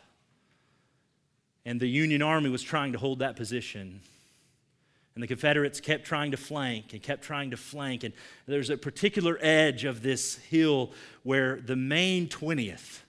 and 1.65 1.79
the 1.79 1.87
Union 1.87 2.23
Army 2.23 2.49
was 2.49 2.63
trying 2.63 2.93
to 2.93 2.97
hold 2.97 3.19
that 3.19 3.35
position. 3.35 4.01
And 5.13 5.23
the 5.23 5.27
Confederates 5.27 5.81
kept 5.81 6.05
trying 6.05 6.31
to 6.31 6.37
flank 6.37 6.93
and 6.93 7.01
kept 7.01 7.23
trying 7.23 7.51
to 7.51 7.57
flank. 7.57 8.03
And 8.03 8.13
there's 8.45 8.69
a 8.69 8.77
particular 8.77 9.37
edge 9.41 9.83
of 9.83 10.01
this 10.01 10.35
hill 10.35 10.93
where 11.23 11.59
the 11.59 11.75
Maine 11.75 12.29
20th, 12.29 12.99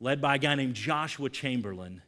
led 0.00 0.20
by 0.20 0.36
a 0.36 0.38
guy 0.38 0.54
named 0.54 0.74
Joshua 0.74 1.28
Chamberlain, 1.28 2.02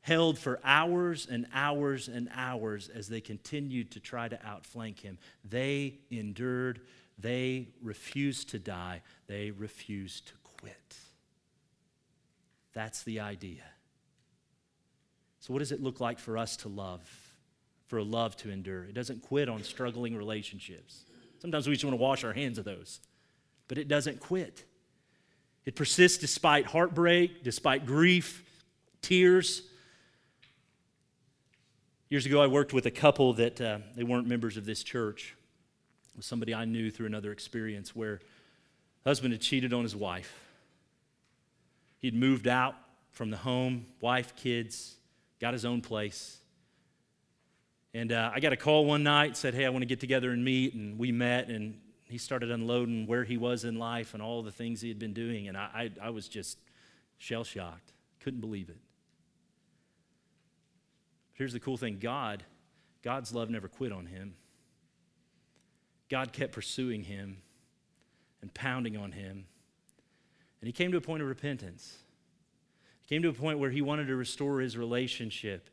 held 0.00 0.38
for 0.38 0.60
hours 0.64 1.26
and 1.30 1.46
hours 1.52 2.08
and 2.08 2.28
hours 2.34 2.88
as 2.88 3.08
they 3.08 3.20
continued 3.20 3.90
to 3.92 4.00
try 4.00 4.28
to 4.28 4.46
outflank 4.46 5.00
him. 5.00 5.18
They 5.44 5.98
endured, 6.10 6.80
they 7.18 7.68
refused 7.82 8.50
to 8.50 8.58
die, 8.58 9.02
they 9.26 9.50
refused 9.50 10.28
to 10.28 10.32
quit. 10.42 10.96
That's 12.72 13.02
the 13.02 13.20
idea. 13.20 13.64
So, 15.40 15.52
what 15.52 15.60
does 15.60 15.72
it 15.72 15.82
look 15.82 16.00
like 16.00 16.18
for 16.18 16.38
us 16.38 16.56
to 16.58 16.68
love? 16.68 17.02
For 17.86 17.98
a 17.98 18.04
love 18.04 18.36
to 18.38 18.50
endure? 18.50 18.84
It 18.84 18.94
doesn't 18.94 19.22
quit 19.22 19.48
on 19.48 19.62
struggling 19.62 20.14
relationships. 20.14 21.04
Sometimes 21.40 21.66
we 21.66 21.74
just 21.74 21.84
want 21.84 21.92
to 21.92 22.02
wash 22.02 22.24
our 22.24 22.32
hands 22.32 22.58
of 22.58 22.64
those, 22.64 23.00
but 23.66 23.78
it 23.78 23.88
doesn't 23.88 24.20
quit. 24.20 24.64
It 25.64 25.74
persists 25.74 26.18
despite 26.18 26.66
heartbreak, 26.66 27.42
despite 27.44 27.86
grief, 27.86 28.44
tears, 29.02 29.62
Years 32.10 32.24
ago, 32.24 32.40
I 32.40 32.46
worked 32.46 32.72
with 32.72 32.86
a 32.86 32.90
couple 32.90 33.34
that 33.34 33.60
uh, 33.60 33.80
they 33.94 34.02
weren't 34.02 34.26
members 34.26 34.56
of 34.56 34.64
this 34.64 34.82
church. 34.82 35.36
It 36.14 36.16
was 36.16 36.24
somebody 36.24 36.54
I 36.54 36.64
knew 36.64 36.90
through 36.90 37.04
another 37.04 37.32
experience 37.32 37.94
where 37.94 38.20
husband 39.04 39.34
had 39.34 39.42
cheated 39.42 39.74
on 39.74 39.82
his 39.82 39.94
wife. 39.94 40.34
He'd 41.98 42.14
moved 42.14 42.48
out 42.48 42.76
from 43.10 43.30
the 43.30 43.36
home, 43.36 43.84
wife, 44.00 44.34
kids, 44.36 44.96
got 45.38 45.52
his 45.52 45.66
own 45.66 45.82
place. 45.82 46.38
And 47.92 48.10
uh, 48.10 48.30
I 48.34 48.40
got 48.40 48.54
a 48.54 48.56
call 48.56 48.86
one 48.86 49.02
night, 49.02 49.36
said, 49.36 49.52
Hey, 49.52 49.66
I 49.66 49.68
want 49.68 49.82
to 49.82 49.86
get 49.86 50.00
together 50.00 50.30
and 50.30 50.42
meet. 50.42 50.72
And 50.72 50.98
we 50.98 51.12
met, 51.12 51.48
and 51.48 51.78
he 52.04 52.16
started 52.16 52.50
unloading 52.50 53.06
where 53.06 53.24
he 53.24 53.36
was 53.36 53.64
in 53.64 53.78
life 53.78 54.14
and 54.14 54.22
all 54.22 54.42
the 54.42 54.50
things 54.50 54.80
he 54.80 54.88
had 54.88 54.98
been 54.98 55.12
doing. 55.12 55.48
And 55.48 55.58
I, 55.58 55.90
I, 56.02 56.06
I 56.06 56.10
was 56.10 56.26
just 56.26 56.56
shell 57.18 57.44
shocked, 57.44 57.92
couldn't 58.20 58.40
believe 58.40 58.70
it. 58.70 58.78
Here's 61.38 61.52
the 61.52 61.60
cool 61.60 61.76
thing 61.76 61.98
God, 62.00 62.42
God's 63.02 63.32
love 63.32 63.48
never 63.48 63.68
quit 63.68 63.92
on 63.92 64.06
him. 64.06 64.34
God 66.10 66.32
kept 66.32 66.52
pursuing 66.52 67.04
him 67.04 67.38
and 68.42 68.52
pounding 68.52 68.96
on 68.96 69.12
him. 69.12 69.46
And 70.60 70.66
he 70.66 70.72
came 70.72 70.90
to 70.90 70.98
a 70.98 71.00
point 71.02 71.22
of 71.22 71.28
repentance. 71.28 71.98
He 73.02 73.14
came 73.14 73.22
to 73.22 73.28
a 73.28 73.32
point 73.32 73.60
where 73.60 73.70
he 73.70 73.82
wanted 73.82 74.08
to 74.08 74.16
restore 74.16 74.60
his 74.60 74.76
relationship 74.76 75.70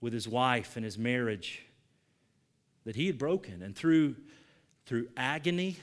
with 0.00 0.12
his 0.12 0.28
wife 0.28 0.76
and 0.76 0.84
his 0.84 0.96
marriage 0.96 1.64
that 2.84 2.94
he 2.94 3.06
had 3.06 3.18
broken. 3.18 3.62
And 3.62 3.74
through, 3.74 4.14
through 4.86 5.08
agony, 5.16 5.78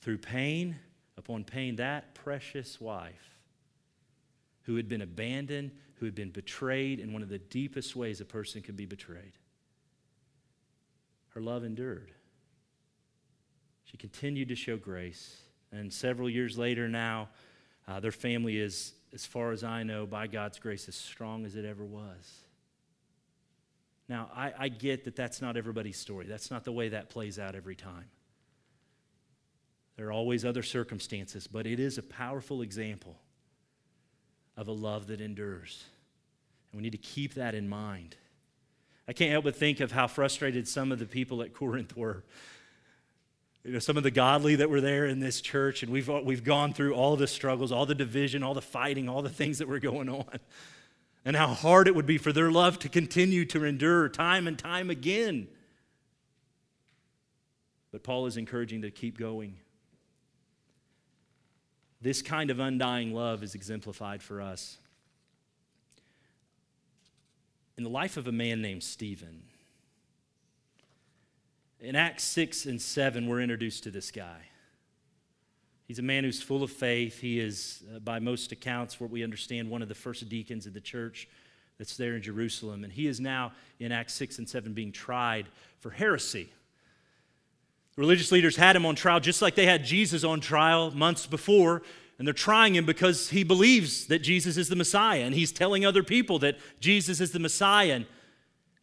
through 0.00 0.18
pain 0.18 0.76
upon 1.18 1.44
pain, 1.44 1.76
that 1.76 2.14
precious 2.14 2.80
wife 2.80 3.38
who 4.62 4.76
had 4.76 4.88
been 4.88 5.02
abandoned, 5.02 5.72
who 6.02 6.06
had 6.06 6.16
been 6.16 6.30
betrayed 6.30 6.98
in 6.98 7.12
one 7.12 7.22
of 7.22 7.28
the 7.28 7.38
deepest 7.38 7.94
ways 7.94 8.20
a 8.20 8.24
person 8.24 8.60
can 8.60 8.74
be 8.74 8.86
betrayed. 8.86 9.34
Her 11.28 11.40
love 11.40 11.62
endured. 11.62 12.10
She 13.84 13.96
continued 13.96 14.48
to 14.48 14.56
show 14.56 14.76
grace. 14.76 15.36
And 15.70 15.92
several 15.92 16.28
years 16.28 16.58
later 16.58 16.88
now, 16.88 17.28
uh, 17.86 18.00
their 18.00 18.10
family 18.10 18.58
is, 18.58 18.94
as 19.12 19.24
far 19.24 19.52
as 19.52 19.62
I 19.62 19.84
know, 19.84 20.04
by 20.04 20.26
God's 20.26 20.58
grace, 20.58 20.88
as 20.88 20.96
strong 20.96 21.46
as 21.46 21.54
it 21.54 21.64
ever 21.64 21.84
was. 21.84 22.40
Now, 24.08 24.28
I, 24.34 24.52
I 24.58 24.68
get 24.70 25.04
that 25.04 25.14
that's 25.14 25.40
not 25.40 25.56
everybody's 25.56 26.00
story. 26.00 26.26
That's 26.26 26.50
not 26.50 26.64
the 26.64 26.72
way 26.72 26.88
that 26.88 27.10
plays 27.10 27.38
out 27.38 27.54
every 27.54 27.76
time. 27.76 28.06
There 29.96 30.08
are 30.08 30.12
always 30.12 30.44
other 30.44 30.64
circumstances, 30.64 31.46
but 31.46 31.64
it 31.64 31.78
is 31.78 31.96
a 31.96 32.02
powerful 32.02 32.60
example 32.60 33.20
of 34.56 34.66
a 34.66 34.72
love 34.72 35.06
that 35.06 35.20
endures. 35.20 35.84
And 36.72 36.78
we 36.78 36.82
need 36.82 36.92
to 36.92 36.98
keep 36.98 37.34
that 37.34 37.54
in 37.54 37.68
mind. 37.68 38.16
I 39.06 39.12
can't 39.12 39.30
help 39.30 39.44
but 39.44 39.56
think 39.56 39.80
of 39.80 39.92
how 39.92 40.06
frustrated 40.06 40.66
some 40.66 40.90
of 40.90 40.98
the 40.98 41.06
people 41.06 41.42
at 41.42 41.52
Corinth 41.52 41.96
were. 41.96 42.24
You 43.62 43.72
know, 43.72 43.78
some 43.78 43.96
of 43.96 44.02
the 44.02 44.10
godly 44.10 44.56
that 44.56 44.70
were 44.70 44.80
there 44.80 45.06
in 45.06 45.20
this 45.20 45.40
church, 45.40 45.82
and 45.82 45.92
we've, 45.92 46.08
we've 46.08 46.42
gone 46.42 46.72
through 46.72 46.94
all 46.94 47.16
the 47.16 47.26
struggles, 47.26 47.70
all 47.70 47.86
the 47.86 47.94
division, 47.94 48.42
all 48.42 48.54
the 48.54 48.62
fighting, 48.62 49.08
all 49.08 49.22
the 49.22 49.28
things 49.28 49.58
that 49.58 49.68
were 49.68 49.78
going 49.78 50.08
on. 50.08 50.38
And 51.24 51.36
how 51.36 51.48
hard 51.48 51.86
it 51.86 51.94
would 51.94 52.06
be 52.06 52.18
for 52.18 52.32
their 52.32 52.50
love 52.50 52.80
to 52.80 52.88
continue 52.88 53.44
to 53.46 53.64
endure 53.64 54.08
time 54.08 54.48
and 54.48 54.58
time 54.58 54.90
again. 54.90 55.46
But 57.92 58.02
Paul 58.02 58.26
is 58.26 58.36
encouraging 58.36 58.82
to 58.82 58.90
keep 58.90 59.18
going. 59.18 59.56
This 62.00 62.22
kind 62.22 62.50
of 62.50 62.58
undying 62.58 63.14
love 63.14 63.44
is 63.44 63.54
exemplified 63.54 64.22
for 64.22 64.40
us 64.40 64.78
in 67.76 67.84
the 67.84 67.90
life 67.90 68.16
of 68.16 68.26
a 68.26 68.32
man 68.32 68.60
named 68.60 68.82
Stephen. 68.82 69.42
In 71.80 71.96
Acts 71.96 72.24
6 72.24 72.66
and 72.66 72.80
7, 72.80 73.26
we're 73.26 73.40
introduced 73.40 73.84
to 73.84 73.90
this 73.90 74.10
guy. 74.10 74.38
He's 75.88 75.98
a 75.98 76.02
man 76.02 76.24
who's 76.24 76.40
full 76.40 76.62
of 76.62 76.70
faith. 76.70 77.20
He 77.20 77.40
is, 77.40 77.82
uh, 77.94 77.98
by 77.98 78.18
most 78.18 78.52
accounts, 78.52 79.00
what 79.00 79.10
we 79.10 79.24
understand, 79.24 79.68
one 79.68 79.82
of 79.82 79.88
the 79.88 79.94
first 79.94 80.28
deacons 80.28 80.66
of 80.66 80.74
the 80.74 80.80
church 80.80 81.28
that's 81.78 81.96
there 81.96 82.14
in 82.14 82.22
Jerusalem. 82.22 82.84
And 82.84 82.92
he 82.92 83.08
is 83.08 83.20
now, 83.20 83.52
in 83.80 83.90
Acts 83.90 84.14
6 84.14 84.38
and 84.38 84.48
7, 84.48 84.72
being 84.72 84.92
tried 84.92 85.46
for 85.80 85.90
heresy. 85.90 86.48
The 87.96 88.00
religious 88.00 88.30
leaders 88.30 88.56
had 88.56 88.76
him 88.76 88.86
on 88.86 88.94
trial 88.94 89.20
just 89.20 89.42
like 89.42 89.54
they 89.54 89.66
had 89.66 89.84
Jesus 89.84 90.24
on 90.24 90.40
trial 90.40 90.92
months 90.92 91.26
before 91.26 91.82
and 92.22 92.26
they're 92.28 92.32
trying 92.32 92.76
him 92.76 92.86
because 92.86 93.30
he 93.30 93.42
believes 93.42 94.06
that 94.06 94.20
Jesus 94.20 94.56
is 94.56 94.68
the 94.68 94.76
Messiah. 94.76 95.22
And 95.22 95.34
he's 95.34 95.50
telling 95.50 95.84
other 95.84 96.04
people 96.04 96.38
that 96.38 96.56
Jesus 96.78 97.20
is 97.20 97.32
the 97.32 97.40
Messiah. 97.40 97.94
And, 97.94 98.06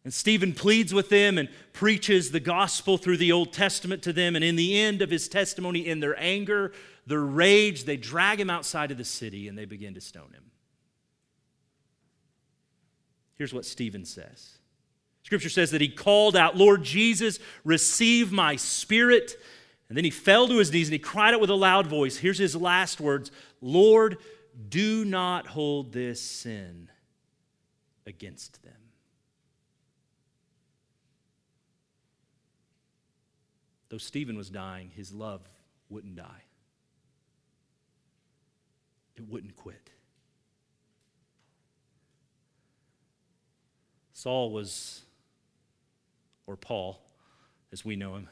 and 0.04 0.12
Stephen 0.12 0.52
pleads 0.52 0.92
with 0.92 1.08
them 1.08 1.38
and 1.38 1.48
preaches 1.72 2.32
the 2.32 2.40
gospel 2.40 2.98
through 2.98 3.16
the 3.16 3.32
Old 3.32 3.54
Testament 3.54 4.02
to 4.02 4.12
them. 4.12 4.36
And 4.36 4.44
in 4.44 4.56
the 4.56 4.78
end 4.78 5.00
of 5.00 5.08
his 5.08 5.26
testimony, 5.26 5.86
in 5.86 6.00
their 6.00 6.20
anger, 6.20 6.74
their 7.06 7.22
rage, 7.22 7.84
they 7.84 7.96
drag 7.96 8.38
him 8.38 8.50
outside 8.50 8.90
of 8.90 8.98
the 8.98 9.06
city 9.06 9.48
and 9.48 9.56
they 9.56 9.64
begin 9.64 9.94
to 9.94 10.02
stone 10.02 10.30
him. 10.34 10.44
Here's 13.38 13.54
what 13.54 13.64
Stephen 13.64 14.04
says 14.04 14.58
Scripture 15.22 15.48
says 15.48 15.70
that 15.70 15.80
he 15.80 15.88
called 15.88 16.36
out, 16.36 16.58
Lord 16.58 16.82
Jesus, 16.82 17.38
receive 17.64 18.32
my 18.32 18.56
spirit. 18.56 19.32
And 19.90 19.96
then 19.96 20.04
he 20.04 20.10
fell 20.10 20.46
to 20.46 20.58
his 20.58 20.72
knees 20.72 20.86
and 20.86 20.92
he 20.92 21.00
cried 21.00 21.34
out 21.34 21.40
with 21.40 21.50
a 21.50 21.54
loud 21.54 21.88
voice. 21.88 22.16
Here's 22.16 22.38
his 22.38 22.54
last 22.54 23.00
words 23.00 23.32
Lord, 23.60 24.18
do 24.68 25.04
not 25.04 25.48
hold 25.48 25.92
this 25.92 26.20
sin 26.20 26.88
against 28.06 28.62
them. 28.62 28.72
Though 33.88 33.98
Stephen 33.98 34.36
was 34.36 34.48
dying, 34.48 34.92
his 34.94 35.12
love 35.12 35.42
wouldn't 35.88 36.14
die, 36.14 36.44
it 39.16 39.28
wouldn't 39.28 39.56
quit. 39.56 39.90
Saul 44.12 44.52
was, 44.52 45.02
or 46.46 46.56
Paul, 46.56 47.02
as 47.72 47.84
we 47.84 47.96
know 47.96 48.14
him, 48.14 48.28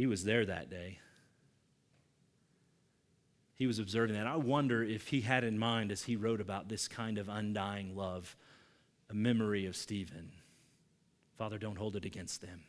he 0.00 0.06
was 0.06 0.24
there 0.24 0.46
that 0.46 0.70
day. 0.70 0.98
He 3.54 3.66
was 3.66 3.78
observing 3.78 4.16
that. 4.16 4.26
I 4.26 4.36
wonder 4.36 4.82
if 4.82 5.08
he 5.08 5.20
had 5.20 5.44
in 5.44 5.58
mind, 5.58 5.92
as 5.92 6.04
he 6.04 6.16
wrote 6.16 6.40
about 6.40 6.70
this 6.70 6.88
kind 6.88 7.18
of 7.18 7.28
undying 7.28 7.94
love, 7.94 8.34
a 9.10 9.14
memory 9.14 9.66
of 9.66 9.76
Stephen. 9.76 10.30
Father, 11.36 11.58
don't 11.58 11.76
hold 11.76 11.96
it 11.96 12.06
against 12.06 12.40
them. 12.40 12.62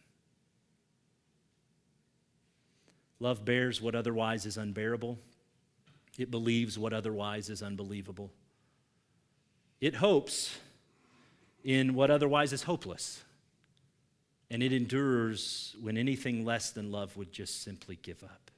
Love 3.21 3.45
bears 3.45 3.81
what 3.81 3.95
otherwise 3.95 4.45
is 4.45 4.57
unbearable. 4.57 5.17
It 6.17 6.31
believes 6.31 6.77
what 6.77 6.91
otherwise 6.91 7.49
is 7.49 7.63
unbelievable. 7.63 8.29
It 9.79 9.95
hopes 9.95 10.59
in 11.63 11.93
what 11.93 12.11
otherwise 12.11 12.51
is 12.51 12.63
hopeless. 12.63 13.23
And 14.51 14.61
it 14.61 14.73
endures 14.73 15.75
when 15.81 15.97
anything 15.97 16.45
less 16.45 16.71
than 16.71 16.91
love 16.91 17.15
would 17.15 17.31
just 17.31 17.63
simply 17.63 17.97
give 18.01 18.21
up. 18.21 18.51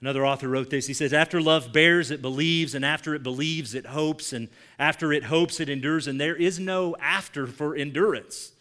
Another 0.00 0.24
author 0.24 0.46
wrote 0.46 0.68
this. 0.68 0.86
He 0.86 0.94
says, 0.94 1.12
After 1.12 1.40
love 1.40 1.72
bears, 1.72 2.10
it 2.10 2.22
believes, 2.22 2.74
and 2.74 2.84
after 2.84 3.14
it 3.14 3.22
believes, 3.22 3.74
it 3.74 3.86
hopes, 3.86 4.32
and 4.32 4.48
after 4.78 5.12
it 5.12 5.24
hopes, 5.24 5.58
it 5.58 5.70
endures, 5.70 6.06
and 6.06 6.20
there 6.20 6.36
is 6.36 6.60
no 6.60 6.94
after 7.00 7.46
for 7.46 7.74
endurance. 7.74 8.52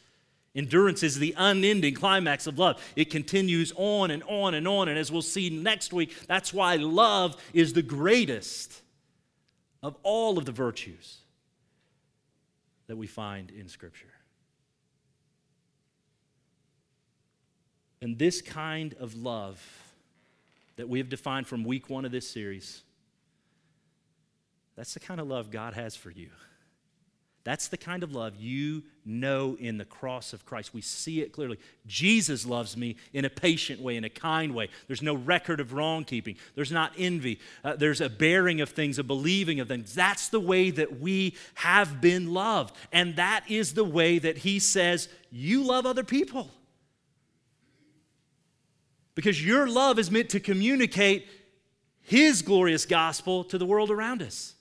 Endurance 0.55 1.03
is 1.03 1.19
the 1.19 1.35
unending 1.37 1.93
climax 1.93 2.47
of 2.47 2.57
love. 2.57 2.81
It 2.95 3.11
continues 3.11 3.71
on 3.75 4.09
and 4.09 4.23
on 4.23 4.55
and 4.55 4.67
on, 4.67 4.87
and 4.87 4.97
as 4.97 5.11
we'll 5.11 5.21
see 5.21 5.51
next 5.51 5.93
week, 5.93 6.15
that's 6.25 6.53
why 6.53 6.77
love 6.77 7.35
is 7.53 7.73
the 7.73 7.83
greatest 7.83 8.81
of 9.83 9.95
all 10.01 10.39
of 10.39 10.45
the 10.45 10.51
virtues 10.51 11.17
that 12.87 12.95
we 12.95 13.05
find 13.05 13.51
in 13.51 13.67
Scripture. 13.67 14.07
And 18.01 18.17
this 18.17 18.41
kind 18.41 18.95
of 18.99 19.15
love 19.15 19.61
that 20.75 20.87
we 20.87 20.99
have 20.99 21.09
defined 21.09 21.47
from 21.47 21.63
week 21.63 21.89
one 21.89 22.05
of 22.05 22.11
this 22.11 22.29
series, 22.29 22.83
that's 24.75 24.93
the 24.93 24.99
kind 24.99 25.19
of 25.19 25.27
love 25.27 25.49
God 25.49 25.73
has 25.73 25.95
for 25.95 26.11
you. 26.11 26.29
That's 27.47 27.69
the 27.69 27.77
kind 27.77 28.03
of 28.03 28.13
love 28.13 28.35
you 28.35 28.83
know 29.05 29.55
in 29.57 29.77
the 29.77 29.85
cross 29.85 30.33
of 30.33 30.45
Christ. 30.45 30.73
We 30.73 30.81
see 30.81 31.21
it 31.21 31.31
clearly. 31.31 31.57
Jesus 31.85 32.45
loves 32.45 32.75
me 32.75 32.97
in 33.13 33.23
a 33.23 33.29
patient 33.29 33.79
way, 33.79 33.95
in 33.95 34.03
a 34.03 34.09
kind 34.09 34.53
way. 34.53 34.67
There's 34.87 35.01
no 35.01 35.13
record 35.13 35.61
of 35.61 35.71
wrong 35.71 36.03
keeping, 36.03 36.35
there's 36.55 36.73
not 36.73 36.91
envy, 36.97 37.39
uh, 37.63 37.77
there's 37.77 38.01
a 38.01 38.09
bearing 38.09 38.59
of 38.59 38.71
things, 38.71 38.99
a 38.99 39.03
believing 39.03 39.61
of 39.61 39.69
things. 39.69 39.95
That's 39.95 40.27
the 40.27 40.41
way 40.41 40.71
that 40.71 40.99
we 40.99 41.35
have 41.53 42.01
been 42.01 42.33
loved. 42.33 42.75
And 42.91 43.15
that 43.15 43.45
is 43.47 43.75
the 43.75 43.85
way 43.85 44.19
that 44.19 44.39
He 44.39 44.59
says 44.59 45.07
you 45.31 45.63
love 45.63 45.85
other 45.85 46.03
people. 46.03 46.51
Because 49.17 49.43
your 49.43 49.67
love 49.67 49.97
is 49.97 50.11
meant 50.11 50.29
to 50.29 50.39
communicate 50.39 51.27
His 52.03 52.43
glorious 52.43 52.85
gospel 52.85 53.43
to 53.45 53.57
the 53.57 53.65
world 53.65 53.89
around 53.89 54.21
us. 54.21 54.53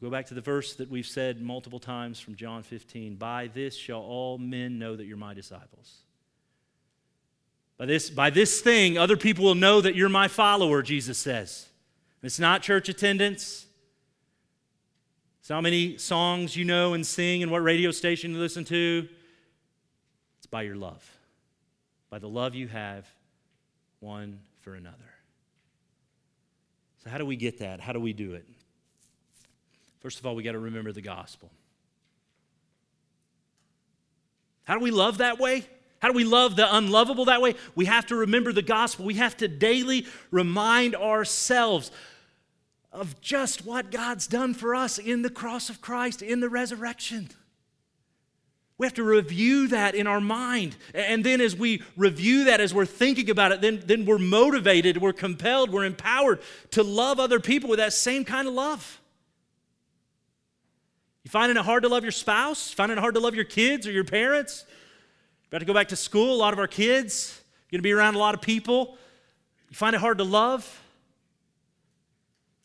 Go 0.00 0.08
back 0.08 0.24
to 0.28 0.34
the 0.34 0.40
verse 0.40 0.74
that 0.76 0.90
we've 0.90 1.04
said 1.06 1.42
multiple 1.42 1.78
times 1.78 2.20
from 2.20 2.36
John 2.36 2.62
15 2.62 3.16
By 3.16 3.48
this 3.48 3.76
shall 3.76 4.00
all 4.00 4.38
men 4.38 4.78
know 4.78 4.96
that 4.96 5.04
you're 5.04 5.18
my 5.18 5.34
disciples. 5.34 5.98
By 7.76 7.84
this, 7.84 8.08
by 8.08 8.30
this 8.30 8.62
thing, 8.62 8.96
other 8.96 9.18
people 9.18 9.44
will 9.44 9.54
know 9.54 9.82
that 9.82 9.94
you're 9.94 10.08
my 10.08 10.26
follower, 10.26 10.80
Jesus 10.80 11.18
says. 11.18 11.68
It's 12.22 12.38
not 12.38 12.62
church 12.62 12.88
attendance. 12.88 13.66
It's 15.40 15.50
how 15.50 15.60
many 15.60 15.98
songs 15.98 16.56
you 16.56 16.64
know 16.64 16.94
and 16.94 17.06
sing 17.06 17.42
and 17.42 17.52
what 17.52 17.62
radio 17.62 17.90
station 17.90 18.32
you 18.32 18.38
listen 18.38 18.64
to. 18.64 19.06
It's 20.38 20.46
by 20.46 20.62
your 20.62 20.76
love 20.76 21.17
by 22.10 22.18
the 22.18 22.28
love 22.28 22.54
you 22.54 22.68
have 22.68 23.06
one 24.00 24.40
for 24.60 24.74
another. 24.74 24.96
So, 27.04 27.10
how 27.10 27.18
do 27.18 27.26
we 27.26 27.36
get 27.36 27.58
that? 27.58 27.80
How 27.80 27.92
do 27.92 28.00
we 28.00 28.12
do 28.12 28.34
it? 28.34 28.46
First 30.00 30.18
of 30.18 30.26
all, 30.26 30.34
we 30.34 30.42
got 30.42 30.52
to 30.52 30.58
remember 30.58 30.92
the 30.92 31.02
gospel. 31.02 31.50
How 34.64 34.74
do 34.74 34.80
we 34.80 34.90
love 34.90 35.18
that 35.18 35.38
way? 35.38 35.66
How 36.00 36.08
do 36.08 36.14
we 36.14 36.24
love 36.24 36.54
the 36.54 36.76
unlovable 36.76 37.24
that 37.24 37.42
way? 37.42 37.54
We 37.74 37.86
have 37.86 38.06
to 38.06 38.16
remember 38.16 38.52
the 38.52 38.62
gospel. 38.62 39.04
We 39.04 39.14
have 39.14 39.36
to 39.38 39.48
daily 39.48 40.06
remind 40.30 40.94
ourselves 40.94 41.90
of 42.92 43.20
just 43.20 43.64
what 43.64 43.90
God's 43.90 44.26
done 44.26 44.54
for 44.54 44.74
us 44.74 44.98
in 44.98 45.22
the 45.22 45.30
cross 45.30 45.70
of 45.70 45.80
Christ, 45.80 46.22
in 46.22 46.40
the 46.40 46.48
resurrection. 46.48 47.28
We 48.78 48.86
have 48.86 48.94
to 48.94 49.02
review 49.02 49.66
that 49.68 49.96
in 49.96 50.06
our 50.06 50.20
mind. 50.20 50.76
And 50.94 51.24
then, 51.24 51.40
as 51.40 51.56
we 51.56 51.82
review 51.96 52.44
that, 52.44 52.60
as 52.60 52.72
we're 52.72 52.86
thinking 52.86 53.28
about 53.28 53.50
it, 53.50 53.60
then, 53.60 53.82
then 53.84 54.06
we're 54.06 54.18
motivated, 54.18 54.98
we're 54.98 55.12
compelled, 55.12 55.70
we're 55.70 55.84
empowered 55.84 56.40
to 56.70 56.84
love 56.84 57.18
other 57.18 57.40
people 57.40 57.68
with 57.68 57.80
that 57.80 57.92
same 57.92 58.24
kind 58.24 58.46
of 58.46 58.54
love. 58.54 59.00
You 61.24 61.30
finding 61.30 61.56
it 61.56 61.64
hard 61.64 61.82
to 61.82 61.88
love 61.88 62.04
your 62.04 62.12
spouse? 62.12 62.72
Finding 62.72 62.96
it 62.96 63.00
hard 63.00 63.14
to 63.14 63.20
love 63.20 63.34
your 63.34 63.44
kids 63.44 63.84
or 63.84 63.90
your 63.90 64.04
parents? 64.04 64.64
About 65.48 65.58
to 65.58 65.64
go 65.64 65.74
back 65.74 65.88
to 65.88 65.96
school, 65.96 66.34
a 66.34 66.36
lot 66.36 66.52
of 66.52 66.60
our 66.60 66.68
kids, 66.68 67.42
you're 67.68 67.78
going 67.78 67.80
to 67.80 67.82
be 67.82 67.92
around 67.92 68.14
a 68.14 68.18
lot 68.18 68.34
of 68.34 68.40
people. 68.40 68.96
You 69.70 69.76
find 69.76 69.94
it 69.96 69.98
hard 69.98 70.18
to 70.18 70.24
love? 70.24 70.82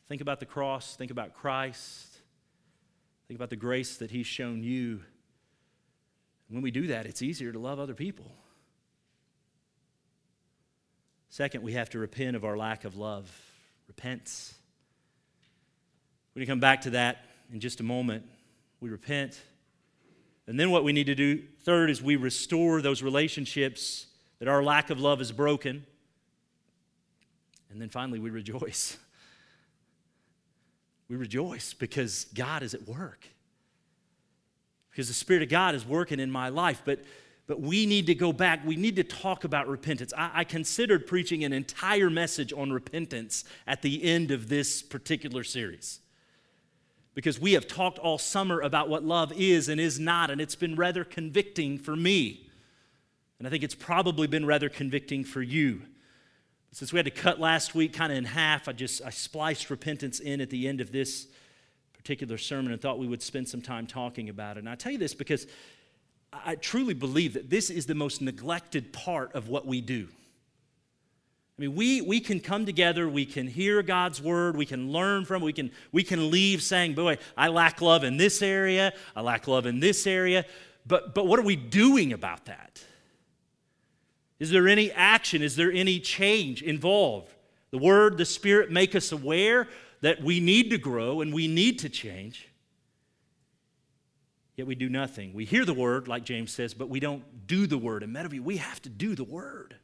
Think 0.10 0.22
about 0.22 0.40
the 0.40 0.46
cross, 0.46 0.96
think 0.96 1.10
about 1.10 1.34
Christ, 1.34 2.08
think 3.28 3.38
about 3.38 3.50
the 3.50 3.56
grace 3.56 3.98
that 3.98 4.12
He's 4.12 4.28
shown 4.28 4.64
you 4.64 5.02
when 6.54 6.62
we 6.62 6.70
do 6.70 6.86
that, 6.88 7.08
it's 7.08 7.24
easier 7.24 7.52
to 7.52 7.58
love 7.58 7.80
other 7.80 7.96
people. 7.96 8.32
Second, 11.30 11.64
we 11.64 11.74
have 11.74 11.90
to 11.90 12.00
repent 12.00 12.36
of 12.36 12.46
our 12.46 12.56
lack 12.56 12.86
of 12.86 12.96
love. 12.96 13.28
Repent. 13.88 14.54
We're 16.30 16.42
going 16.42 16.46
to 16.46 16.52
come 16.52 16.60
back 16.60 16.82
to 16.82 16.92
that 16.92 17.26
in 17.52 17.60
just 17.60 17.80
a 17.80 17.84
moment. 17.84 18.26
We 18.82 18.92
repent. 18.92 19.42
And 20.46 20.60
then 20.60 20.70
what 20.70 20.84
we 20.84 20.94
need 20.94 21.08
to 21.08 21.16
do, 21.16 21.42
third, 21.64 21.90
is 21.90 22.04
we 22.04 22.18
restore 22.18 22.84
those 22.84 23.02
relationships 23.02 24.06
that 24.38 24.48
our 24.48 24.62
lack 24.62 24.92
of 24.92 25.00
love 25.00 25.18
has 25.18 25.32
broken. 25.32 25.88
And 27.72 27.82
then 27.82 27.90
finally, 27.90 28.20
we 28.20 28.30
rejoice. 28.30 28.98
We 31.10 31.18
rejoice 31.18 31.74
because 31.74 32.26
God 32.34 32.64
is 32.64 32.74
at 32.74 32.88
work 32.88 33.28
because 34.94 35.08
the 35.08 35.14
Spirit 35.16 35.42
of 35.42 35.50
God 35.50 35.74
is 35.74 35.88
working 35.88 36.20
in 36.20 36.30
my 36.30 36.50
life. 36.50 36.84
But, 36.86 37.04
but 37.48 37.60
we 37.60 37.88
need 37.88 38.06
to 38.06 38.16
go 38.16 38.32
back. 38.32 38.64
We 38.64 38.76
need 38.76 38.96
to 38.98 39.04
talk 39.04 39.44
about 39.44 39.68
repentance. 39.68 40.14
I, 40.16 40.30
I 40.34 40.44
considered 40.44 41.08
preaching 41.08 41.44
an 41.44 41.52
entire 41.52 42.12
message 42.12 42.54
on 42.54 42.72
repentance 42.72 43.44
at 43.66 43.82
the 43.82 44.04
end 44.04 44.30
of 44.30 44.50
this 44.50 44.84
particular 44.84 45.44
series 45.44 46.00
because 47.16 47.40
we 47.40 47.54
have 47.54 47.68
talked 47.68 47.98
all 47.98 48.20
summer 48.20 48.62
about 48.62 48.88
what 48.88 49.04
love 49.04 49.34
is 49.36 49.68
and 49.68 49.82
is 49.82 50.00
not, 50.00 50.30
and 50.30 50.40
it's 50.40 50.56
been 50.56 50.76
rather 50.76 51.04
convicting 51.04 51.80
for 51.80 51.96
me. 51.96 52.48
And 53.40 53.48
I 53.48 53.52
think 53.52 53.64
it's 53.64 53.76
probably 53.76 54.28
been 54.28 54.46
rather 54.46 54.70
convicting 54.70 55.24
for 55.24 55.42
you. 55.42 55.82
Since 56.72 56.94
we 56.94 56.98
had 56.98 57.06
to 57.06 57.12
cut 57.12 57.40
last 57.40 57.74
week 57.74 57.94
kind 57.94 58.12
of 58.12 58.18
in 58.18 58.26
half, 58.26 58.68
I 58.68 58.74
just 58.74 59.02
I 59.04 59.10
spliced 59.10 59.72
repentance 59.72 60.20
in 60.20 60.40
at 60.40 60.52
the 60.52 60.68
end 60.68 60.82
of 60.82 60.92
this 60.92 61.28
particular 62.04 62.38
sermon 62.38 62.74
and 62.74 62.82
thought 62.82 63.00
we 63.00 63.08
would 63.08 63.22
spend 63.22 63.48
some 63.48 63.62
time 63.62 63.88
talking 63.88 64.28
about 64.28 64.58
it. 64.58 64.60
And 64.60 64.70
I 64.70 64.76
tell 64.76 64.92
you 64.92 64.98
this 64.98 65.14
because 65.14 65.48
I 66.34 66.56
truly 66.56 66.94
believe 66.94 67.34
that 67.34 67.50
this 67.50 67.70
is 67.70 67.86
the 67.86 67.96
most 67.96 68.22
neglected 68.22 68.92
part 68.92 69.34
of 69.34 69.48
what 69.48 69.66
we 69.66 69.80
do. 69.80 70.10
I 71.58 71.62
mean, 71.62 71.76
we, 71.76 72.02
we 72.02 72.20
can 72.20 72.40
come 72.40 72.66
together, 72.66 73.08
we 73.08 73.26
can 73.26 73.48
hear 73.48 73.82
God's 73.84 74.22
word, 74.22 74.58
we 74.58 74.66
can 74.66 74.92
learn 74.92 75.24
from 75.24 75.42
we 75.42 75.54
can, 75.54 75.72
we 75.92 76.04
can 76.04 76.30
leave 76.30 76.62
saying, 76.62 76.96
boy, 76.96 77.20
I 77.38 77.48
lack 77.48 77.80
love 77.80 78.04
in 78.04 78.18
this 78.18 78.42
area, 78.42 78.92
I 79.16 79.22
lack 79.22 79.48
love 79.48 79.66
in 79.66 79.80
this 79.80 80.06
area. 80.06 80.46
But, 80.86 81.16
but 81.16 81.26
what 81.26 81.40
are 81.40 81.44
we 81.44 81.56
doing 81.56 82.12
about 82.12 82.46
that? 82.46 82.84
Is 84.40 84.50
there 84.50 84.68
any 84.68 84.92
action? 84.92 85.42
Is 85.42 85.56
there 85.56 85.72
any 85.72 86.00
change 86.00 86.64
involved? 86.64 87.34
The 87.72 87.78
Word, 87.78 88.18
the 88.18 88.26
Spirit 88.26 88.72
make 88.72 88.94
us 88.94 89.12
aware 89.14 89.70
that 90.04 90.22
we 90.22 90.42
need 90.42 90.70
to 90.70 90.78
grow 90.78 91.22
and 91.22 91.34
we 91.34 91.48
need 91.48 91.80
to 91.80 91.88
change. 91.88 92.50
yet 94.58 94.68
we 94.68 94.76
do 94.76 94.90
nothing. 94.90 95.34
We 95.34 95.46
hear 95.46 95.64
the 95.64 95.74
word, 95.74 96.10
like 96.10 96.26
James 96.26 96.52
says, 96.52 96.74
but 96.74 96.90
we 96.90 97.00
don't 97.00 97.48
do 97.48 97.66
the 97.66 97.78
word. 97.78 98.04
And 98.04 98.14
Meadowview, 98.14 98.42
we 98.42 98.58
have 98.58 98.82
to 98.82 98.90
do 98.90 99.16
the 99.16 99.24
word. 99.24 99.78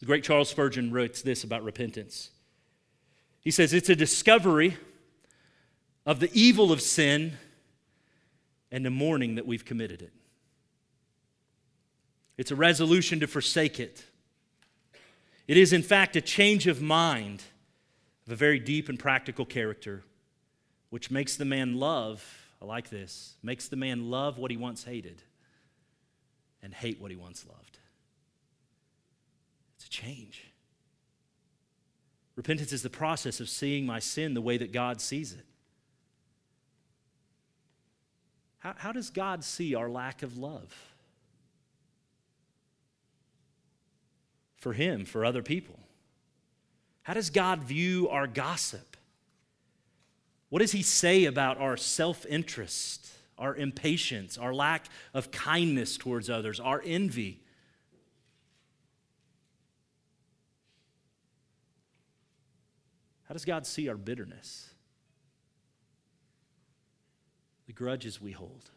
The 0.00 0.06
great 0.06 0.24
Charles 0.24 0.50
Spurgeon 0.50 0.90
writes 0.90 1.22
this 1.22 1.44
about 1.44 1.62
repentance. 1.62 2.30
He 3.40 3.52
says, 3.52 3.72
It's 3.72 3.88
a 3.88 3.94
discovery 3.94 4.76
of 6.04 6.18
the 6.18 6.30
evil 6.32 6.72
of 6.72 6.82
sin 6.82 7.34
and 8.72 8.84
the 8.84 8.90
mourning 8.90 9.36
that 9.36 9.46
we've 9.46 9.64
committed 9.64 10.02
it. 10.02 10.12
It's 12.36 12.50
a 12.50 12.56
resolution 12.56 13.20
to 13.20 13.28
forsake 13.28 13.78
it. 13.78 14.06
It 15.48 15.56
is, 15.56 15.72
in 15.72 15.82
fact, 15.82 16.16
a 16.16 16.20
change 16.20 16.66
of 16.66 16.80
mind 16.80 17.42
of 18.26 18.32
a 18.32 18.36
very 18.36 18.58
deep 18.58 18.88
and 18.88 18.98
practical 18.98 19.44
character, 19.44 20.04
which 20.90 21.10
makes 21.10 21.36
the 21.36 21.44
man 21.44 21.78
love, 21.78 22.24
I 22.60 22.64
like 22.64 22.90
this, 22.90 23.34
makes 23.42 23.68
the 23.68 23.76
man 23.76 24.10
love 24.10 24.38
what 24.38 24.50
he 24.50 24.56
once 24.56 24.84
hated 24.84 25.22
and 26.62 26.72
hate 26.72 27.00
what 27.00 27.10
he 27.10 27.16
once 27.16 27.44
loved. 27.48 27.78
It's 29.76 29.86
a 29.86 29.90
change. 29.90 30.44
Repentance 32.36 32.72
is 32.72 32.82
the 32.82 32.90
process 32.90 33.40
of 33.40 33.48
seeing 33.48 33.84
my 33.84 33.98
sin 33.98 34.34
the 34.34 34.40
way 34.40 34.56
that 34.56 34.72
God 34.72 35.00
sees 35.00 35.32
it. 35.32 35.44
How, 38.60 38.74
how 38.78 38.92
does 38.92 39.10
God 39.10 39.42
see 39.42 39.74
our 39.74 39.90
lack 39.90 40.22
of 40.22 40.38
love? 40.38 40.91
For 44.62 44.72
Him, 44.72 45.04
for 45.04 45.24
other 45.24 45.42
people? 45.42 45.76
How 47.02 47.14
does 47.14 47.30
God 47.30 47.64
view 47.64 48.08
our 48.08 48.28
gossip? 48.28 48.96
What 50.50 50.60
does 50.60 50.70
He 50.70 50.82
say 50.82 51.24
about 51.24 51.58
our 51.58 51.76
self 51.76 52.24
interest, 52.26 53.08
our 53.36 53.56
impatience, 53.56 54.38
our 54.38 54.54
lack 54.54 54.86
of 55.14 55.32
kindness 55.32 55.96
towards 55.96 56.30
others, 56.30 56.60
our 56.60 56.80
envy? 56.86 57.40
How 63.24 63.32
does 63.32 63.44
God 63.44 63.66
see 63.66 63.88
our 63.88 63.96
bitterness? 63.96 64.70
The 67.66 67.72
grudges 67.72 68.22
we 68.22 68.30
hold? 68.30 68.70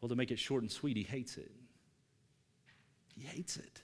Well, 0.00 0.08
to 0.08 0.16
make 0.16 0.30
it 0.30 0.38
short 0.38 0.62
and 0.62 0.70
sweet, 0.70 0.96
he 0.96 1.02
hates 1.02 1.36
it. 1.36 1.50
He 3.14 3.26
hates 3.26 3.56
it. 3.56 3.82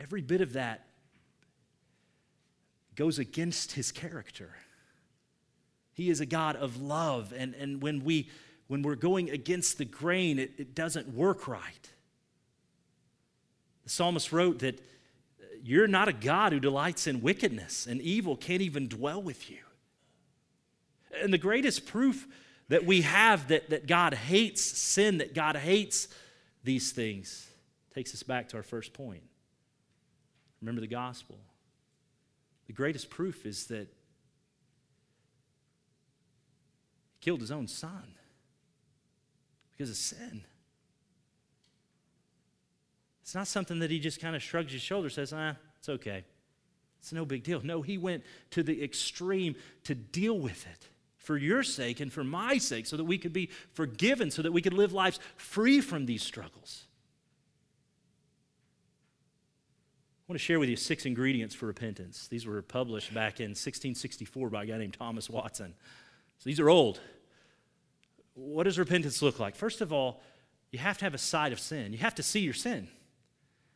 Every 0.00 0.22
bit 0.22 0.40
of 0.40 0.54
that 0.54 0.86
goes 2.94 3.18
against 3.18 3.72
his 3.72 3.92
character. 3.92 4.54
He 5.92 6.10
is 6.10 6.20
a 6.20 6.26
God 6.26 6.56
of 6.56 6.80
love, 6.80 7.32
and, 7.36 7.54
and 7.54 7.82
when, 7.82 8.04
we, 8.04 8.28
when 8.68 8.82
we're 8.82 8.96
going 8.96 9.30
against 9.30 9.78
the 9.78 9.84
grain, 9.84 10.38
it, 10.38 10.52
it 10.58 10.74
doesn't 10.74 11.14
work 11.14 11.48
right. 11.48 11.90
The 13.84 13.90
psalmist 13.90 14.32
wrote 14.32 14.58
that 14.60 14.78
uh, 14.78 15.44
you're 15.62 15.86
not 15.86 16.08
a 16.08 16.12
God 16.12 16.52
who 16.52 16.60
delights 16.60 17.06
in 17.06 17.22
wickedness, 17.22 17.86
and 17.86 18.00
evil 18.00 18.36
can't 18.36 18.62
even 18.62 18.88
dwell 18.88 19.22
with 19.22 19.50
you. 19.50 19.58
And 21.22 21.32
the 21.32 21.38
greatest 21.38 21.86
proof 21.86 22.26
that 22.68 22.84
we 22.84 23.02
have 23.02 23.48
that, 23.48 23.70
that 23.70 23.86
God 23.86 24.14
hates 24.14 24.62
sin, 24.62 25.18
that 25.18 25.34
God 25.34 25.56
hates 25.56 26.08
these 26.64 26.92
things, 26.92 27.48
takes 27.94 28.12
us 28.12 28.22
back 28.22 28.48
to 28.50 28.56
our 28.56 28.62
first 28.62 28.92
point. 28.92 29.22
Remember 30.60 30.80
the 30.80 30.86
gospel. 30.86 31.38
The 32.66 32.72
greatest 32.72 33.08
proof 33.08 33.46
is 33.46 33.66
that 33.66 33.88
he 37.12 37.18
killed 37.20 37.40
his 37.40 37.52
own 37.52 37.68
son 37.68 38.14
because 39.72 39.90
of 39.90 39.96
sin. 39.96 40.42
It's 43.22 43.34
not 43.34 43.46
something 43.46 43.78
that 43.80 43.90
he 43.90 43.98
just 44.00 44.20
kind 44.20 44.34
of 44.34 44.42
shrugs 44.42 44.72
his 44.72 44.82
shoulders, 44.82 45.14
says, 45.14 45.32
ah, 45.32 45.54
it's 45.78 45.88
okay. 45.88 46.24
It's 47.00 47.12
no 47.12 47.24
big 47.24 47.44
deal. 47.44 47.60
No, 47.62 47.82
he 47.82 47.98
went 47.98 48.24
to 48.50 48.62
the 48.64 48.82
extreme 48.82 49.54
to 49.84 49.94
deal 49.94 50.38
with 50.38 50.66
it 50.66 50.88
for 51.26 51.36
your 51.36 51.64
sake 51.64 51.98
and 51.98 52.12
for 52.12 52.22
my 52.22 52.56
sake 52.56 52.86
so 52.86 52.96
that 52.96 53.02
we 53.02 53.18
could 53.18 53.32
be 53.32 53.50
forgiven, 53.72 54.30
so 54.30 54.42
that 54.42 54.52
we 54.52 54.62
could 54.62 54.72
live 54.72 54.92
lives 54.92 55.18
free 55.36 55.80
from 55.80 56.06
these 56.06 56.22
struggles. 56.22 56.84
I 60.20 60.32
want 60.32 60.38
to 60.40 60.44
share 60.44 60.60
with 60.60 60.68
you 60.68 60.76
six 60.76 61.04
ingredients 61.04 61.52
for 61.52 61.66
repentance. 61.66 62.28
These 62.28 62.46
were 62.46 62.62
published 62.62 63.12
back 63.12 63.40
in 63.40 63.50
1664 63.50 64.50
by 64.50 64.62
a 64.62 64.66
guy 64.66 64.78
named 64.78 64.94
Thomas 64.94 65.28
Watson. 65.28 65.74
So 66.38 66.44
these 66.44 66.60
are 66.60 66.70
old. 66.70 67.00
What 68.34 68.62
does 68.62 68.78
repentance 68.78 69.20
look 69.20 69.40
like? 69.40 69.56
First 69.56 69.80
of 69.80 69.92
all, 69.92 70.22
you 70.70 70.78
have 70.78 70.96
to 70.98 71.04
have 71.04 71.14
a 71.14 71.18
sight 71.18 71.52
of 71.52 71.58
sin. 71.58 71.92
You 71.92 71.98
have 71.98 72.14
to 72.16 72.22
see 72.22 72.40
your 72.40 72.54
sin. 72.54 72.86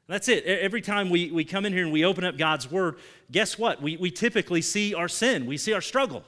That's 0.07 0.29
it. 0.29 0.45
Every 0.45 0.83
time 0.83 1.11
we, 1.11 1.33
we 1.33 1.45
come 1.45 1.67
in 1.67 1.73
here 1.73 1.83
and 1.83 1.93
we 1.93 2.05
open 2.05 2.25
up 2.25 2.39
God's 2.39 2.71
Word, 2.71 2.99
guess 3.33 3.59
what? 3.59 3.83
We, 3.83 3.97
we 3.97 4.13
typically 4.13 4.63
see 4.63 4.95
our 4.95 5.09
sin, 5.09 5.47
we 5.47 5.57
see 5.57 5.73
our 5.73 5.81
struggle. 5.81 6.23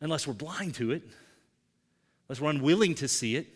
Unless 0.00 0.26
we're 0.26 0.34
blind 0.34 0.74
to 0.74 0.92
it, 0.92 1.02
unless 2.28 2.40
we're 2.40 2.50
unwilling 2.50 2.94
to 2.96 3.08
see 3.08 3.36
it. 3.36 3.46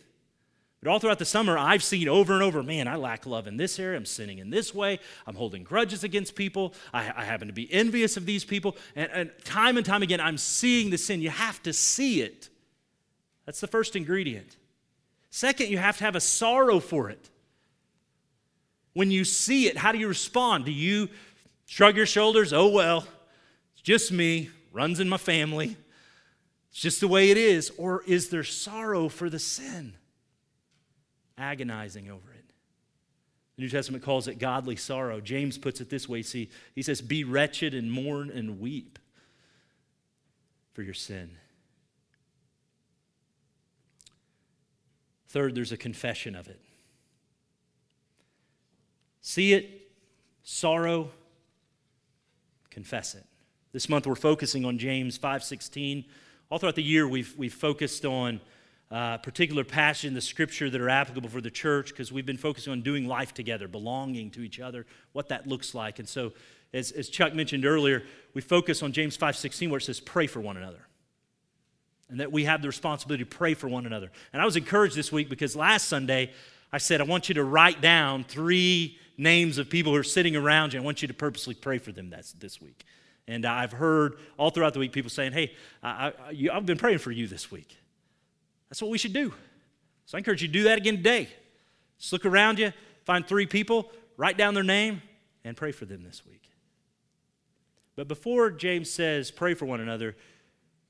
But 0.82 0.90
all 0.90 0.98
throughout 0.98 1.18
the 1.18 1.26
summer, 1.26 1.58
I've 1.58 1.82
seen 1.82 2.08
over 2.08 2.32
and 2.32 2.42
over 2.42 2.62
man, 2.62 2.88
I 2.88 2.96
lack 2.96 3.26
love 3.26 3.46
in 3.46 3.58
this 3.58 3.78
area. 3.78 3.98
I'm 3.98 4.06
sinning 4.06 4.38
in 4.38 4.48
this 4.48 4.74
way. 4.74 4.98
I'm 5.26 5.34
holding 5.34 5.62
grudges 5.62 6.04
against 6.04 6.34
people. 6.34 6.72
I, 6.94 7.12
I 7.14 7.24
happen 7.24 7.48
to 7.48 7.52
be 7.52 7.70
envious 7.70 8.16
of 8.16 8.24
these 8.24 8.44
people. 8.44 8.76
And, 8.96 9.10
and 9.12 9.30
time 9.44 9.76
and 9.76 9.84
time 9.84 10.02
again, 10.02 10.20
I'm 10.20 10.38
seeing 10.38 10.88
the 10.88 10.96
sin. 10.96 11.20
You 11.20 11.28
have 11.28 11.62
to 11.64 11.74
see 11.74 12.22
it. 12.22 12.48
That's 13.44 13.60
the 13.60 13.66
first 13.66 13.94
ingredient. 13.94 14.56
Second, 15.28 15.68
you 15.68 15.76
have 15.76 15.98
to 15.98 16.04
have 16.04 16.16
a 16.16 16.20
sorrow 16.20 16.80
for 16.80 17.10
it. 17.10 17.28
When 18.94 19.10
you 19.10 19.24
see 19.24 19.66
it, 19.66 19.76
how 19.76 19.92
do 19.92 19.98
you 19.98 20.08
respond? 20.08 20.64
Do 20.64 20.72
you 20.72 21.10
shrug 21.66 21.94
your 21.96 22.06
shoulders? 22.06 22.52
Oh, 22.52 22.68
well, 22.68 23.06
it's 23.74 23.82
just 23.82 24.12
me, 24.12 24.48
runs 24.72 24.98
in 24.98 25.08
my 25.08 25.18
family. 25.18 25.76
It's 26.70 26.80
just 26.80 27.00
the 27.00 27.08
way 27.08 27.30
it 27.30 27.36
is. 27.36 27.72
Or 27.76 28.02
is 28.06 28.28
there 28.28 28.44
sorrow 28.44 29.08
for 29.08 29.28
the 29.28 29.38
sin? 29.38 29.94
Agonizing 31.36 32.10
over 32.10 32.30
it. 32.32 32.44
The 33.56 33.62
New 33.62 33.68
Testament 33.68 34.02
calls 34.02 34.28
it 34.28 34.38
godly 34.38 34.76
sorrow. 34.76 35.20
James 35.20 35.58
puts 35.58 35.80
it 35.80 35.90
this 35.90 36.08
way 36.08 36.22
see, 36.22 36.50
he 36.74 36.82
says, 36.82 37.00
Be 37.00 37.24
wretched 37.24 37.74
and 37.74 37.90
mourn 37.90 38.30
and 38.30 38.60
weep 38.60 38.98
for 40.72 40.82
your 40.82 40.94
sin. 40.94 41.36
Third, 45.28 45.54
there's 45.54 45.72
a 45.72 45.76
confession 45.76 46.34
of 46.34 46.48
it. 46.48 46.60
See 49.20 49.52
it, 49.52 49.90
sorrow, 50.42 51.10
confess 52.70 53.14
it. 53.14 53.24
This 53.72 53.88
month 53.88 54.06
we're 54.06 54.16
focusing 54.16 54.64
on 54.64 54.78
James 54.78 55.18
5:16. 55.18 56.04
All 56.50 56.58
throughout 56.58 56.74
the 56.74 56.82
year 56.82 57.06
we've, 57.06 57.32
we've 57.38 57.54
focused 57.54 58.04
on 58.04 58.40
uh, 58.90 59.18
particular 59.18 59.62
passages 59.62 60.08
in 60.08 60.14
the 60.14 60.20
scripture 60.20 60.68
that 60.68 60.80
are 60.80 60.88
applicable 60.88 61.28
for 61.28 61.40
the 61.40 61.50
church 61.50 61.90
because 61.90 62.10
we've 62.10 62.26
been 62.26 62.36
focusing 62.36 62.72
on 62.72 62.82
doing 62.82 63.06
life 63.06 63.32
together, 63.32 63.68
belonging 63.68 64.32
to 64.32 64.42
each 64.42 64.58
other, 64.58 64.84
what 65.12 65.28
that 65.28 65.46
looks 65.46 65.76
like. 65.76 66.00
And 66.00 66.08
so, 66.08 66.32
as, 66.72 66.90
as 66.90 67.08
Chuck 67.08 67.34
mentioned 67.34 67.64
earlier, 67.64 68.02
we 68.34 68.40
focus 68.40 68.82
on 68.82 68.92
James 68.92 69.16
5:16 69.16 69.70
where 69.70 69.78
it 69.78 69.82
says, 69.82 70.00
"Pray 70.00 70.26
for 70.26 70.40
one 70.40 70.56
another." 70.56 70.86
And 72.08 72.18
that 72.18 72.32
we 72.32 72.44
have 72.44 72.62
the 72.62 72.68
responsibility 72.68 73.22
to 73.22 73.30
pray 73.30 73.54
for 73.54 73.68
one 73.68 73.86
another. 73.86 74.10
And 74.32 74.42
I 74.42 74.44
was 74.44 74.56
encouraged 74.56 74.96
this 74.96 75.12
week 75.12 75.28
because 75.28 75.54
last 75.54 75.86
Sunday 75.86 76.32
I 76.72 76.78
said, 76.78 77.00
I 77.00 77.04
want 77.04 77.28
you 77.28 77.36
to 77.36 77.44
write 77.44 77.80
down 77.80 78.24
three 78.24 78.98
names 79.16 79.58
of 79.58 79.70
people 79.70 79.92
who 79.92 79.98
are 79.98 80.04
sitting 80.04 80.34
around 80.34 80.72
you. 80.72 80.80
I 80.80 80.82
want 80.82 81.02
you 81.02 81.08
to 81.08 81.14
purposely 81.14 81.54
pray 81.54 81.78
for 81.78 81.92
them 81.92 82.10
that's, 82.10 82.32
this 82.32 82.60
week. 82.60 82.84
And 83.30 83.46
I've 83.46 83.70
heard 83.70 84.16
all 84.36 84.50
throughout 84.50 84.72
the 84.74 84.80
week 84.80 84.90
people 84.90 85.08
saying, 85.08 85.30
Hey, 85.30 85.54
I, 85.84 86.12
have 86.52 86.66
been 86.66 86.78
praying 86.78 86.98
for 86.98 87.12
you 87.12 87.28
this 87.28 87.48
week. 87.48 87.76
That's 88.68 88.82
what 88.82 88.90
we 88.90 88.98
should 88.98 89.12
do. 89.12 89.32
So 90.06 90.16
I 90.16 90.18
encourage 90.18 90.42
you 90.42 90.48
to 90.48 90.52
do 90.52 90.64
that 90.64 90.78
again 90.78 90.96
today. 90.96 91.28
Just 91.96 92.12
look 92.12 92.26
around 92.26 92.58
you, 92.58 92.72
find 93.04 93.24
three 93.24 93.46
people, 93.46 93.92
write 94.16 94.36
down 94.36 94.54
their 94.54 94.64
name, 94.64 95.00
and 95.44 95.56
pray 95.56 95.70
for 95.70 95.84
them 95.84 96.02
this 96.02 96.26
week. 96.26 96.50
But 97.94 98.08
before 98.08 98.50
James 98.50 98.90
says, 98.90 99.30
Pray 99.30 99.54
for 99.54 99.64
one 99.64 99.80
another, 99.80 100.16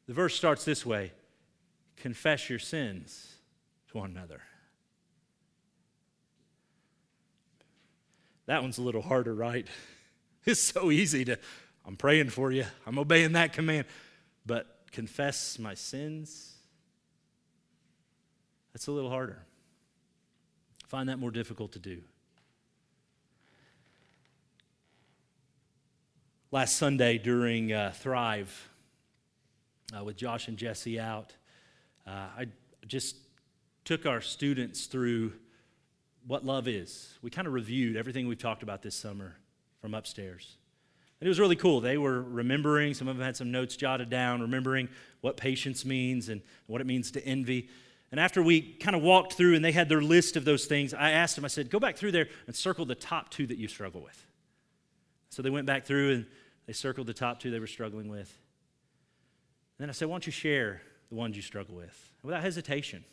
the 0.07 0.14
verse 0.14 0.35
starts 0.35 0.64
this 0.64 0.87
way 0.87 1.12
Confess 1.98 2.48
your 2.48 2.59
sins 2.59 3.35
to 3.90 3.98
one 3.98 4.12
another. 4.12 4.40
That 8.46 8.62
one's 8.62 8.79
a 8.79 8.83
little 8.83 9.03
harder, 9.03 9.35
right? 9.35 9.66
It's 10.46 10.59
so 10.59 10.90
easy 10.90 11.26
to, 11.26 11.38
I'm 11.87 11.97
praying 11.97 12.31
for 12.31 12.53
you, 12.53 12.66
I'm 12.87 12.99
obeying 12.99 13.33
that 13.33 13.53
command. 13.53 13.87
But 14.47 14.66
confess 14.93 15.59
my 15.59 15.75
sins, 15.75 16.55
that's 18.73 18.87
a 18.87 18.93
little 18.93 19.11
harder. 19.11 19.45
I 20.85 20.88
find 20.88 21.09
that 21.09 21.19
more 21.19 21.31
difficult 21.31 21.73
to 21.73 21.79
do. 21.79 22.03
last 26.53 26.77
Sunday 26.77 27.19
during 27.19 27.73
uh, 27.73 27.93
Thrive 27.95 28.71
uh, 29.97 30.03
with 30.05 30.16
Josh 30.16 30.49
and 30.49 30.57
Jesse 30.57 30.99
out, 30.99 31.33
uh, 32.07 32.27
I 32.38 32.47
just 32.87 33.16
took 33.85 34.07
our 34.07 34.21
students 34.21 34.87
through 34.87 35.33
what 36.27 36.45
love 36.45 36.69
is. 36.69 37.19
We 37.23 37.31
kind 37.31 37.47
of 37.47 37.55
reviewed 37.55 37.97
everything 37.97 38.27
we've 38.27 38.38
talked 38.38 38.62
about 38.62 38.83
this 38.83 38.95
summer 38.95 39.37
from 39.81 39.95
upstairs. 39.95 40.57
And 41.20 41.26
it 41.26 41.28
was 41.28 41.38
really 41.38 41.56
cool. 41.56 41.80
They 41.80 41.98
were 41.98 42.22
remembering, 42.22 42.94
some 42.94 43.06
of 43.06 43.16
them 43.16 43.24
had 43.24 43.37
some 43.37 43.50
notes 43.50 43.76
jotted 43.76 44.09
down, 44.09 44.40
remembering 44.40 44.88
what 45.20 45.37
patience 45.37 45.85
means 45.85 46.30
and 46.30 46.40
what 46.66 46.80
it 46.80 46.87
means 46.87 47.11
to 47.12 47.24
envy. 47.24 47.68
And 48.11 48.18
after 48.18 48.42
we 48.42 48.62
kind 48.62 48.96
of 48.96 49.02
walked 49.02 49.35
through 49.35 49.54
and 49.54 49.64
they 49.64 49.72
had 49.72 49.88
their 49.88 50.00
list 50.00 50.37
of 50.37 50.44
those 50.44 50.64
things, 50.64 50.94
I 50.94 51.11
asked 51.11 51.37
them, 51.37 51.44
I 51.44 51.48
said, 51.48 51.70
go 51.70 51.78
back 51.78 51.96
through 51.96 52.12
there 52.12 52.28
and 52.46 52.56
circle 52.56 52.87
the 52.87 52.94
top 52.94 53.30
two 53.30 53.46
that 53.46 53.59
you 53.59 53.68
struggle 53.68 54.00
with. 54.00 54.26
So 55.28 55.42
they 55.42 55.50
went 55.50 55.66
back 55.66 55.85
through 55.85 56.12
and 56.12 56.26
they 56.66 56.72
circled 56.72 57.06
the 57.06 57.14
top 57.14 57.38
two 57.38 57.50
they 57.50 57.61
were 57.61 57.66
struggling 57.66 58.09
with. 58.09 58.37
And 59.78 59.85
then 59.85 59.90
I 59.90 59.92
said, 59.92 60.09
why 60.09 60.14
don't 60.14 60.26
you 60.26 60.33
share 60.33 60.80
the 61.11 61.14
ones 61.16 61.37
you 61.37 61.42
struggle 61.42 61.76
with? 61.76 62.12
And 62.22 62.28
Without 62.28 62.42
hesitation. 62.42 63.04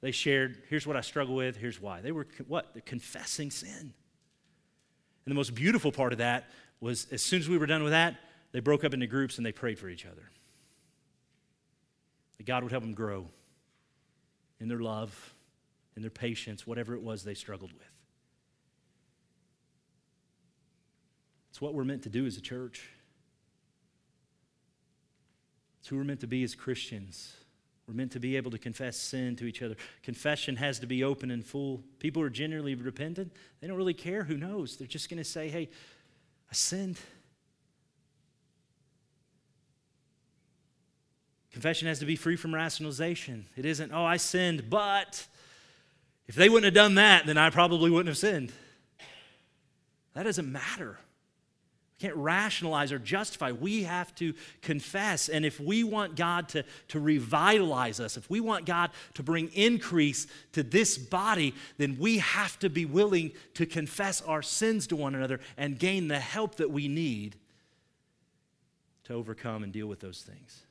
They 0.00 0.12
shared, 0.12 0.62
here's 0.68 0.86
what 0.86 0.96
I 0.96 1.00
struggle 1.00 1.34
with, 1.34 1.56
here's 1.56 1.80
why. 1.80 2.00
They 2.00 2.12
were 2.12 2.26
what? 2.48 2.70
They're 2.72 2.82
confessing 2.82 3.50
sin. 3.50 3.92
And 5.30 5.36
the 5.36 5.38
most 5.38 5.54
beautiful 5.54 5.92
part 5.92 6.10
of 6.10 6.18
that 6.18 6.50
was 6.80 7.06
as 7.12 7.22
soon 7.22 7.38
as 7.38 7.48
we 7.48 7.56
were 7.56 7.66
done 7.66 7.84
with 7.84 7.92
that, 7.92 8.16
they 8.50 8.58
broke 8.58 8.82
up 8.82 8.92
into 8.92 9.06
groups 9.06 9.36
and 9.36 9.46
they 9.46 9.52
prayed 9.52 9.78
for 9.78 9.88
each 9.88 10.04
other. 10.04 10.28
That 12.36 12.46
God 12.46 12.64
would 12.64 12.72
help 12.72 12.82
them 12.82 12.94
grow 12.94 13.28
in 14.58 14.66
their 14.66 14.80
love, 14.80 15.32
in 15.94 16.02
their 16.02 16.10
patience, 16.10 16.66
whatever 16.66 16.96
it 16.96 17.02
was 17.02 17.22
they 17.22 17.34
struggled 17.34 17.72
with. 17.72 17.86
It's 21.50 21.60
what 21.60 21.74
we're 21.74 21.84
meant 21.84 22.02
to 22.02 22.10
do 22.10 22.26
as 22.26 22.36
a 22.36 22.40
church. 22.40 22.88
It's 25.78 25.86
who 25.86 25.96
we're 25.96 26.02
meant 26.02 26.22
to 26.22 26.26
be 26.26 26.42
as 26.42 26.56
Christians. 26.56 27.36
We're 27.90 27.96
meant 27.96 28.12
to 28.12 28.20
be 28.20 28.36
able 28.36 28.52
to 28.52 28.58
confess 28.58 28.96
sin 28.96 29.34
to 29.34 29.46
each 29.46 29.62
other. 29.62 29.74
Confession 30.04 30.54
has 30.54 30.78
to 30.78 30.86
be 30.86 31.02
open 31.02 31.32
and 31.32 31.44
full. 31.44 31.82
People 31.98 32.22
are 32.22 32.30
genuinely 32.30 32.76
repentant. 32.76 33.32
They 33.60 33.66
don't 33.66 33.76
really 33.76 33.94
care 33.94 34.22
who 34.22 34.36
knows. 34.36 34.76
They're 34.76 34.86
just 34.86 35.10
going 35.10 35.18
to 35.18 35.24
say, 35.24 35.48
hey, 35.48 35.68
I 36.48 36.54
sinned. 36.54 37.00
Confession 41.50 41.88
has 41.88 41.98
to 41.98 42.06
be 42.06 42.14
free 42.14 42.36
from 42.36 42.54
rationalization. 42.54 43.46
It 43.56 43.64
isn't, 43.64 43.90
oh, 43.92 44.04
I 44.04 44.18
sinned, 44.18 44.70
but 44.70 45.26
if 46.28 46.36
they 46.36 46.48
wouldn't 46.48 46.66
have 46.66 46.74
done 46.74 46.94
that, 46.94 47.26
then 47.26 47.38
I 47.38 47.50
probably 47.50 47.90
wouldn't 47.90 48.06
have 48.06 48.18
sinned. 48.18 48.52
That 50.14 50.22
doesn't 50.22 50.50
matter. 50.50 51.00
Can't 52.00 52.16
rationalize 52.16 52.92
or 52.92 52.98
justify. 52.98 53.52
We 53.52 53.82
have 53.82 54.14
to 54.14 54.32
confess. 54.62 55.28
And 55.28 55.44
if 55.44 55.60
we 55.60 55.84
want 55.84 56.16
God 56.16 56.48
to, 56.50 56.64
to 56.88 56.98
revitalize 56.98 58.00
us, 58.00 58.16
if 58.16 58.30
we 58.30 58.40
want 58.40 58.64
God 58.64 58.90
to 59.14 59.22
bring 59.22 59.48
increase 59.52 60.26
to 60.52 60.62
this 60.62 60.96
body, 60.96 61.54
then 61.76 61.98
we 62.00 62.18
have 62.18 62.58
to 62.60 62.70
be 62.70 62.86
willing 62.86 63.32
to 63.52 63.66
confess 63.66 64.22
our 64.22 64.40
sins 64.40 64.86
to 64.86 64.96
one 64.96 65.14
another 65.14 65.40
and 65.58 65.78
gain 65.78 66.08
the 66.08 66.18
help 66.18 66.54
that 66.54 66.70
we 66.70 66.88
need 66.88 67.36
to 69.04 69.12
overcome 69.12 69.62
and 69.62 69.70
deal 69.70 69.86
with 69.86 70.00
those 70.00 70.22
things. 70.22 70.62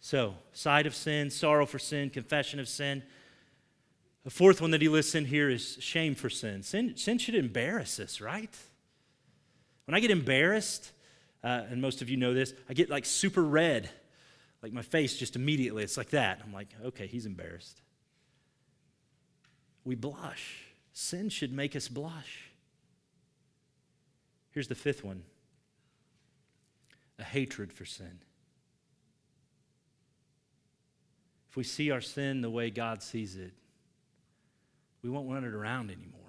So, 0.00 0.34
sight 0.52 0.88
of 0.88 0.94
sin, 0.96 1.30
sorrow 1.30 1.66
for 1.66 1.78
sin, 1.78 2.10
confession 2.10 2.58
of 2.58 2.68
sin. 2.68 3.04
The 4.24 4.30
fourth 4.30 4.60
one 4.60 4.72
that 4.72 4.82
he 4.82 4.88
lists 4.88 5.14
in 5.14 5.26
here 5.26 5.48
is 5.48 5.76
shame 5.80 6.16
for 6.16 6.28
sin. 6.28 6.64
Sin, 6.64 6.96
sin 6.96 7.18
should 7.18 7.36
embarrass 7.36 8.00
us, 8.00 8.20
right? 8.20 8.54
When 9.86 9.94
I 9.94 10.00
get 10.00 10.10
embarrassed, 10.10 10.92
uh, 11.42 11.62
and 11.70 11.82
most 11.82 12.00
of 12.02 12.08
you 12.08 12.16
know 12.16 12.32
this, 12.34 12.54
I 12.68 12.74
get 12.74 12.88
like 12.88 13.04
super 13.04 13.42
red. 13.42 13.90
Like 14.62 14.72
my 14.72 14.82
face 14.82 15.16
just 15.16 15.36
immediately, 15.36 15.84
it's 15.84 15.96
like 15.96 16.10
that. 16.10 16.40
I'm 16.42 16.52
like, 16.52 16.68
okay, 16.84 17.06
he's 17.06 17.26
embarrassed. 17.26 17.82
We 19.84 19.94
blush. 19.94 20.64
Sin 20.94 21.28
should 21.28 21.52
make 21.52 21.76
us 21.76 21.88
blush. 21.88 22.50
Here's 24.52 24.68
the 24.68 24.74
fifth 24.74 25.04
one 25.04 25.24
a 27.18 27.24
hatred 27.24 27.72
for 27.72 27.84
sin. 27.84 28.18
If 31.50 31.56
we 31.56 31.62
see 31.62 31.90
our 31.90 32.00
sin 32.00 32.40
the 32.40 32.50
way 32.50 32.70
God 32.70 33.02
sees 33.02 33.36
it, 33.36 33.52
we 35.02 35.10
won't 35.10 35.30
run 35.30 35.44
it 35.44 35.52
around 35.52 35.90
anymore. 35.90 36.20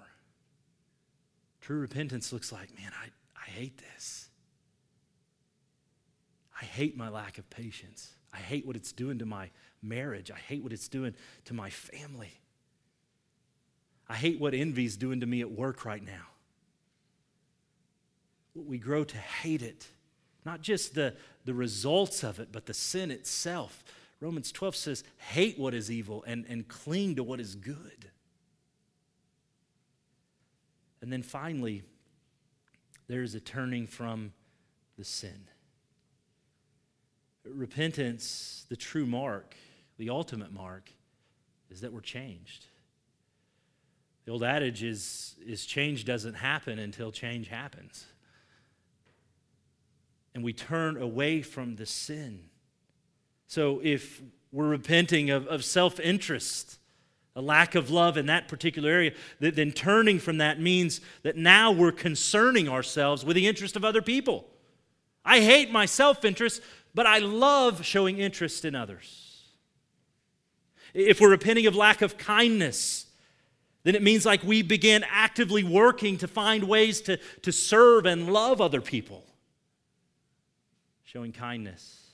True 1.60 1.80
repentance 1.80 2.32
looks 2.32 2.52
like, 2.52 2.72
man, 2.78 2.92
I, 3.02 3.08
hate 3.56 3.78
this. 3.78 4.28
I 6.60 6.64
hate 6.64 6.96
my 6.96 7.08
lack 7.08 7.38
of 7.38 7.48
patience. 7.48 8.10
I 8.32 8.38
hate 8.38 8.66
what 8.66 8.76
it's 8.76 8.92
doing 8.92 9.18
to 9.18 9.26
my 9.26 9.50
marriage. 9.82 10.30
I 10.30 10.38
hate 10.38 10.62
what 10.62 10.72
it's 10.72 10.88
doing 10.88 11.14
to 11.46 11.54
my 11.54 11.70
family. 11.70 12.32
I 14.08 14.14
hate 14.14 14.38
what 14.38 14.54
envy's 14.54 14.96
doing 14.96 15.20
to 15.20 15.26
me 15.26 15.40
at 15.40 15.50
work 15.50 15.84
right 15.84 16.04
now. 16.04 16.26
We 18.54 18.78
grow 18.78 19.04
to 19.04 19.16
hate 19.16 19.62
it, 19.62 19.86
not 20.44 20.60
just 20.60 20.94
the, 20.94 21.14
the 21.44 21.54
results 21.54 22.22
of 22.22 22.38
it, 22.38 22.48
but 22.52 22.66
the 22.66 22.74
sin 22.74 23.10
itself. 23.10 23.84
Romans 24.20 24.52
12 24.52 24.76
says, 24.76 25.04
hate 25.18 25.58
what 25.58 25.74
is 25.74 25.90
evil 25.90 26.24
and, 26.26 26.44
and 26.48 26.66
cling 26.68 27.16
to 27.16 27.22
what 27.22 27.40
is 27.40 27.54
good. 27.54 28.10
And 31.02 31.12
then 31.12 31.22
finally, 31.22 31.82
there 33.08 33.22
is 33.22 33.34
a 33.34 33.40
turning 33.40 33.86
from 33.86 34.32
the 34.98 35.04
sin. 35.04 35.48
Repentance, 37.44 38.66
the 38.68 38.76
true 38.76 39.06
mark, 39.06 39.54
the 39.98 40.10
ultimate 40.10 40.52
mark, 40.52 40.90
is 41.70 41.80
that 41.80 41.92
we're 41.92 42.00
changed. 42.00 42.66
The 44.24 44.32
old 44.32 44.42
adage 44.42 44.82
is, 44.82 45.36
is 45.46 45.64
change 45.64 46.04
doesn't 46.04 46.34
happen 46.34 46.78
until 46.78 47.12
change 47.12 47.48
happens. 47.48 48.06
And 50.34 50.42
we 50.42 50.52
turn 50.52 51.00
away 51.00 51.42
from 51.42 51.76
the 51.76 51.86
sin 51.86 52.50
so 53.46 53.80
if 53.82 54.22
we're 54.52 54.68
repenting 54.68 55.30
of, 55.30 55.46
of 55.46 55.64
self 55.64 56.00
interest, 56.00 56.78
a 57.36 57.42
lack 57.42 57.74
of 57.74 57.90
love 57.90 58.16
in 58.16 58.26
that 58.26 58.48
particular 58.48 58.90
area, 58.90 59.12
then 59.38 59.70
turning 59.70 60.18
from 60.18 60.38
that 60.38 60.58
means 60.58 61.02
that 61.22 61.36
now 61.36 61.70
we're 61.70 61.92
concerning 61.92 62.66
ourselves 62.66 63.24
with 63.24 63.36
the 63.36 63.46
interest 63.46 63.76
of 63.76 63.84
other 63.84 64.00
people. 64.00 64.48
I 65.22 65.40
hate 65.40 65.70
my 65.70 65.84
self 65.84 66.24
interest, 66.24 66.62
but 66.94 67.06
I 67.06 67.18
love 67.18 67.84
showing 67.84 68.18
interest 68.18 68.64
in 68.64 68.74
others. 68.74 69.42
If 70.94 71.20
we're 71.20 71.30
repenting 71.30 71.66
of 71.66 71.76
lack 71.76 72.00
of 72.00 72.16
kindness, 72.16 73.04
then 73.82 73.94
it 73.94 74.02
means 74.02 74.24
like 74.24 74.42
we 74.42 74.62
begin 74.62 75.04
actively 75.08 75.62
working 75.62 76.16
to 76.18 76.26
find 76.26 76.64
ways 76.64 77.02
to, 77.02 77.18
to 77.42 77.52
serve 77.52 78.06
and 78.06 78.32
love 78.32 78.62
other 78.62 78.80
people. 78.80 79.24
Showing 81.04 81.32
kindness. 81.32 82.05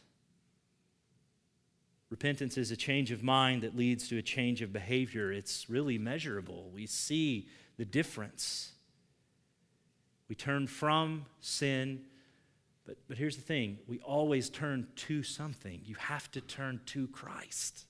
Repentance 2.13 2.59
is 2.59 2.71
a 2.71 2.77
change 2.77 3.11
of 3.11 3.23
mind 3.23 3.63
that 3.63 3.75
leads 3.75 4.07
to 4.09 4.19
a 4.19 4.23
change 4.23 4.61
of 4.61 4.71
behavior. 4.71 5.33
It's 5.33 5.71
really 5.71 5.97
measurable. 5.97 6.69
We 6.71 6.85
see 6.85 7.49
the 7.79 7.87
difference. 7.87 8.73
We 10.29 10.35
turn 10.35 10.67
from 10.67 11.25
sin, 11.41 12.03
but, 12.85 12.99
but 13.09 13.17
here's 13.17 13.37
the 13.37 13.43
thing 13.43 13.79
we 13.89 13.99
always 14.01 14.51
turn 14.51 14.89
to 14.95 15.23
something. 15.23 15.81
You 15.87 15.95
have 15.95 16.31
to 16.33 16.43
turn 16.43 16.83
to 16.89 17.09
Christ. 17.09 17.87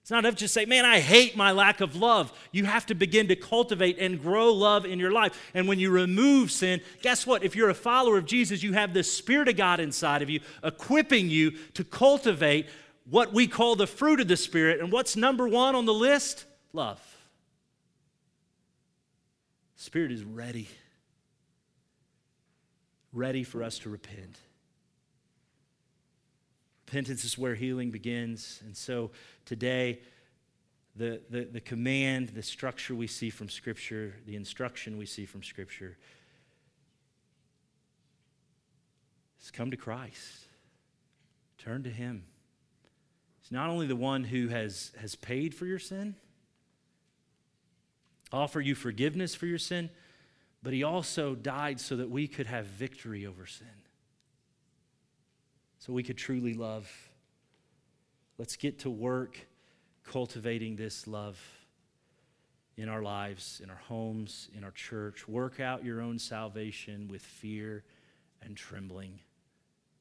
It's 0.00 0.10
not 0.10 0.24
enough 0.24 0.36
to 0.36 0.48
say, 0.48 0.66
man, 0.66 0.84
I 0.84 1.00
hate 1.00 1.34
my 1.34 1.52
lack 1.52 1.80
of 1.80 1.96
love. 1.96 2.30
You 2.52 2.64
have 2.66 2.84
to 2.86 2.94
begin 2.94 3.28
to 3.28 3.36
cultivate 3.36 3.98
and 3.98 4.20
grow 4.20 4.52
love 4.52 4.84
in 4.84 4.98
your 4.98 5.10
life. 5.10 5.50
And 5.54 5.66
when 5.66 5.78
you 5.78 5.90
remove 5.90 6.50
sin, 6.50 6.82
guess 7.00 7.26
what? 7.26 7.42
If 7.42 7.56
you're 7.56 7.70
a 7.70 7.74
follower 7.74 8.18
of 8.18 8.26
Jesus, 8.26 8.62
you 8.62 8.74
have 8.74 8.92
the 8.92 9.02
Spirit 9.02 9.48
of 9.48 9.56
God 9.56 9.80
inside 9.80 10.20
of 10.20 10.28
you, 10.28 10.40
equipping 10.62 11.30
you 11.30 11.52
to 11.72 11.84
cultivate 11.84 12.66
what 13.08 13.32
we 13.32 13.46
call 13.46 13.76
the 13.76 13.86
fruit 13.86 14.20
of 14.20 14.28
the 14.28 14.36
Spirit. 14.36 14.80
And 14.80 14.90
what's 14.90 15.16
number 15.16 15.46
one 15.46 15.74
on 15.74 15.84
the 15.84 15.94
list? 15.94 16.44
Love. 16.72 17.00
Spirit 19.76 20.12
is 20.12 20.24
ready, 20.24 20.68
ready 23.12 23.44
for 23.44 23.62
us 23.62 23.78
to 23.80 23.90
repent. 23.90 24.38
Repentance 26.86 27.24
is 27.24 27.36
where 27.36 27.54
healing 27.54 27.90
begins. 27.90 28.62
And 28.64 28.76
so 28.76 29.10
today, 29.44 30.00
the, 30.96 31.20
the, 31.28 31.44
the 31.44 31.60
command, 31.60 32.30
the 32.30 32.42
structure 32.42 32.94
we 32.94 33.06
see 33.06 33.30
from 33.30 33.48
Scripture, 33.48 34.14
the 34.26 34.36
instruction 34.36 34.96
we 34.96 35.06
see 35.06 35.26
from 35.26 35.42
Scripture 35.42 35.98
is 39.42 39.50
come 39.50 39.70
to 39.70 39.76
Christ, 39.76 40.46
turn 41.58 41.82
to 41.82 41.90
Him. 41.90 42.24
Not 43.50 43.68
only 43.68 43.86
the 43.86 43.96
one 43.96 44.24
who 44.24 44.48
has, 44.48 44.90
has 45.00 45.14
paid 45.14 45.54
for 45.54 45.66
your 45.66 45.78
sin, 45.78 46.16
offer 48.32 48.60
you 48.60 48.74
forgiveness 48.74 49.34
for 49.34 49.46
your 49.46 49.58
sin, 49.58 49.90
but 50.62 50.72
he 50.72 50.82
also 50.82 51.34
died 51.34 51.78
so 51.78 51.96
that 51.96 52.10
we 52.10 52.26
could 52.26 52.46
have 52.46 52.66
victory 52.66 53.26
over 53.26 53.46
sin, 53.46 53.66
so 55.78 55.92
we 55.92 56.02
could 56.02 56.16
truly 56.16 56.54
love. 56.54 56.90
Let's 58.38 58.56
get 58.56 58.80
to 58.80 58.90
work 58.90 59.46
cultivating 60.04 60.76
this 60.76 61.06
love 61.06 61.38
in 62.76 62.88
our 62.88 63.02
lives, 63.02 63.60
in 63.62 63.70
our 63.70 63.80
homes, 63.88 64.48
in 64.56 64.64
our 64.64 64.72
church. 64.72 65.28
Work 65.28 65.60
out 65.60 65.84
your 65.84 66.00
own 66.00 66.18
salvation 66.18 67.08
with 67.08 67.22
fear 67.22 67.84
and 68.42 68.56
trembling, 68.56 69.20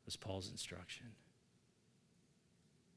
was 0.05 0.15
Paul's 0.15 0.49
instruction. 0.49 1.07